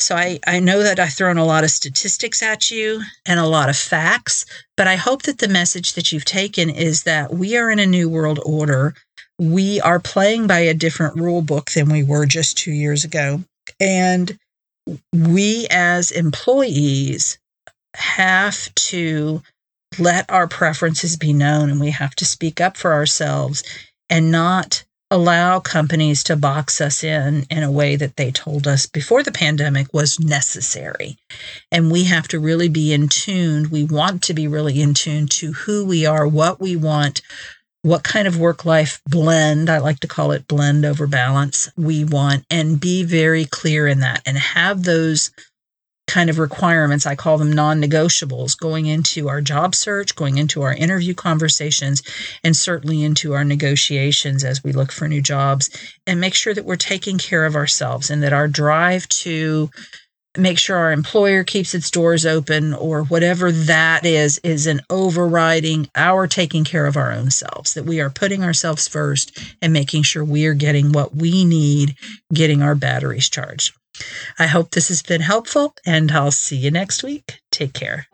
So 0.00 0.16
I, 0.16 0.38
I 0.46 0.60
know 0.60 0.82
that 0.82 1.00
I've 1.00 1.14
thrown 1.14 1.38
a 1.38 1.44
lot 1.44 1.64
of 1.64 1.70
statistics 1.70 2.42
at 2.42 2.70
you 2.70 3.02
and 3.24 3.40
a 3.40 3.46
lot 3.46 3.70
of 3.70 3.76
facts, 3.76 4.44
but 4.76 4.86
I 4.86 4.96
hope 4.96 5.22
that 5.22 5.38
the 5.38 5.48
message 5.48 5.94
that 5.94 6.12
you've 6.12 6.26
taken 6.26 6.68
is 6.68 7.04
that 7.04 7.32
we 7.32 7.56
are 7.56 7.70
in 7.70 7.78
a 7.78 7.86
new 7.86 8.08
world 8.08 8.38
order. 8.44 8.94
We 9.38 9.80
are 9.80 10.00
playing 10.00 10.46
by 10.46 10.60
a 10.60 10.74
different 10.74 11.16
rule 11.16 11.42
book 11.42 11.70
than 11.70 11.88
we 11.88 12.02
were 12.02 12.26
just 12.26 12.58
two 12.58 12.72
years 12.72 13.04
ago. 13.04 13.44
And 13.80 14.38
we 15.12 15.66
as 15.70 16.10
employees 16.10 17.38
have 17.96 18.74
to 18.74 19.42
let 19.98 20.28
our 20.30 20.48
preferences 20.48 21.16
be 21.16 21.32
known 21.32 21.70
and 21.70 21.80
we 21.80 21.90
have 21.90 22.14
to 22.16 22.24
speak 22.24 22.60
up 22.60 22.76
for 22.76 22.92
ourselves 22.92 23.62
and 24.10 24.30
not 24.30 24.84
allow 25.10 25.60
companies 25.60 26.24
to 26.24 26.36
box 26.36 26.80
us 26.80 27.04
in 27.04 27.44
in 27.50 27.62
a 27.62 27.70
way 27.70 27.96
that 27.96 28.16
they 28.16 28.30
told 28.30 28.66
us 28.66 28.86
before 28.86 29.22
the 29.22 29.32
pandemic 29.32 29.92
was 29.92 30.18
necessary. 30.18 31.16
And 31.70 31.92
we 31.92 32.04
have 32.04 32.26
to 32.28 32.40
really 32.40 32.68
be 32.68 32.92
in 32.92 33.08
tune. 33.08 33.70
We 33.70 33.84
want 33.84 34.22
to 34.24 34.34
be 34.34 34.48
really 34.48 34.80
in 34.80 34.94
tune 34.94 35.26
to 35.28 35.52
who 35.52 35.84
we 35.84 36.06
are, 36.06 36.26
what 36.26 36.60
we 36.60 36.74
want, 36.74 37.22
what 37.82 38.02
kind 38.02 38.26
of 38.26 38.40
work 38.40 38.64
life 38.64 39.02
blend, 39.06 39.68
I 39.68 39.76
like 39.76 40.00
to 40.00 40.08
call 40.08 40.32
it 40.32 40.48
blend 40.48 40.86
over 40.86 41.06
balance, 41.06 41.70
we 41.76 42.02
want, 42.02 42.46
and 42.50 42.80
be 42.80 43.04
very 43.04 43.44
clear 43.44 43.86
in 43.86 44.00
that 44.00 44.22
and 44.24 44.38
have 44.38 44.84
those 44.84 45.30
kind 46.06 46.30
of 46.30 46.38
requirements. 46.38 47.06
I 47.06 47.14
call 47.14 47.38
them 47.38 47.52
non 47.52 47.80
negotiables 47.80 48.58
going 48.58 48.86
into 48.86 49.28
our 49.28 49.40
job 49.40 49.74
search, 49.74 50.14
going 50.14 50.38
into 50.38 50.62
our 50.62 50.74
interview 50.74 51.14
conversations, 51.14 52.02
and 52.42 52.56
certainly 52.56 53.02
into 53.02 53.32
our 53.32 53.44
negotiations 53.44 54.44
as 54.44 54.62
we 54.62 54.72
look 54.72 54.92
for 54.92 55.08
new 55.08 55.22
jobs 55.22 55.70
and 56.06 56.20
make 56.20 56.34
sure 56.34 56.54
that 56.54 56.64
we're 56.64 56.76
taking 56.76 57.18
care 57.18 57.44
of 57.44 57.56
ourselves 57.56 58.10
and 58.10 58.22
that 58.22 58.32
our 58.32 58.48
drive 58.48 59.08
to 59.08 59.70
make 60.36 60.58
sure 60.58 60.76
our 60.76 60.92
employer 60.92 61.44
keeps 61.44 61.74
its 61.74 61.90
doors 61.90 62.26
open 62.26 62.74
or 62.74 63.04
whatever 63.04 63.52
that 63.52 64.04
is 64.04 64.38
is 64.38 64.66
an 64.66 64.80
overriding 64.90 65.88
our 65.94 66.26
taking 66.26 66.64
care 66.64 66.86
of 66.86 66.96
our 66.96 67.12
own 67.12 67.30
selves 67.30 67.74
that 67.74 67.84
we 67.84 68.00
are 68.00 68.10
putting 68.10 68.42
ourselves 68.42 68.88
first 68.88 69.38
and 69.62 69.72
making 69.72 70.02
sure 70.02 70.24
we 70.24 70.46
are 70.46 70.54
getting 70.54 70.90
what 70.90 71.14
we 71.14 71.44
need 71.44 71.94
getting 72.32 72.62
our 72.62 72.74
batteries 72.74 73.28
charged 73.28 73.72
I 74.38 74.46
hope 74.46 74.70
this 74.70 74.88
has 74.88 75.02
been 75.02 75.20
helpful, 75.20 75.74
and 75.86 76.10
I'll 76.10 76.30
see 76.30 76.56
you 76.56 76.70
next 76.70 77.02
week. 77.02 77.40
Take 77.50 77.72
care. 77.72 78.06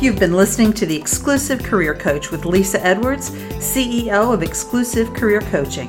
You've 0.00 0.18
been 0.18 0.34
listening 0.34 0.72
to 0.74 0.86
the 0.86 0.96
Exclusive 0.96 1.62
Career 1.62 1.94
Coach 1.94 2.30
with 2.30 2.44
Lisa 2.44 2.84
Edwards, 2.84 3.30
CEO 3.58 4.34
of 4.34 4.42
Exclusive 4.42 5.14
Career 5.14 5.40
Coaching. 5.42 5.88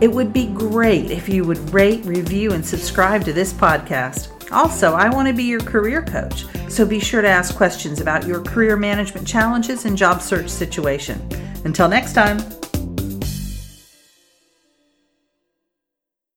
It 0.00 0.10
would 0.10 0.32
be 0.32 0.46
great 0.46 1.10
if 1.10 1.28
you 1.28 1.44
would 1.44 1.72
rate, 1.72 2.04
review, 2.04 2.52
and 2.52 2.66
subscribe 2.66 3.24
to 3.24 3.32
this 3.32 3.52
podcast. 3.52 4.30
Also, 4.50 4.92
I 4.94 5.08
want 5.08 5.28
to 5.28 5.34
be 5.34 5.44
your 5.44 5.60
career 5.60 6.02
coach, 6.02 6.46
so 6.68 6.84
be 6.84 7.00
sure 7.00 7.22
to 7.22 7.28
ask 7.28 7.54
questions 7.54 8.00
about 8.00 8.26
your 8.26 8.42
career 8.42 8.76
management 8.76 9.26
challenges 9.26 9.84
and 9.84 9.96
job 9.96 10.20
search 10.20 10.48
situation. 10.48 11.26
Until 11.64 11.88
next 11.88 12.12
time. 12.12 12.38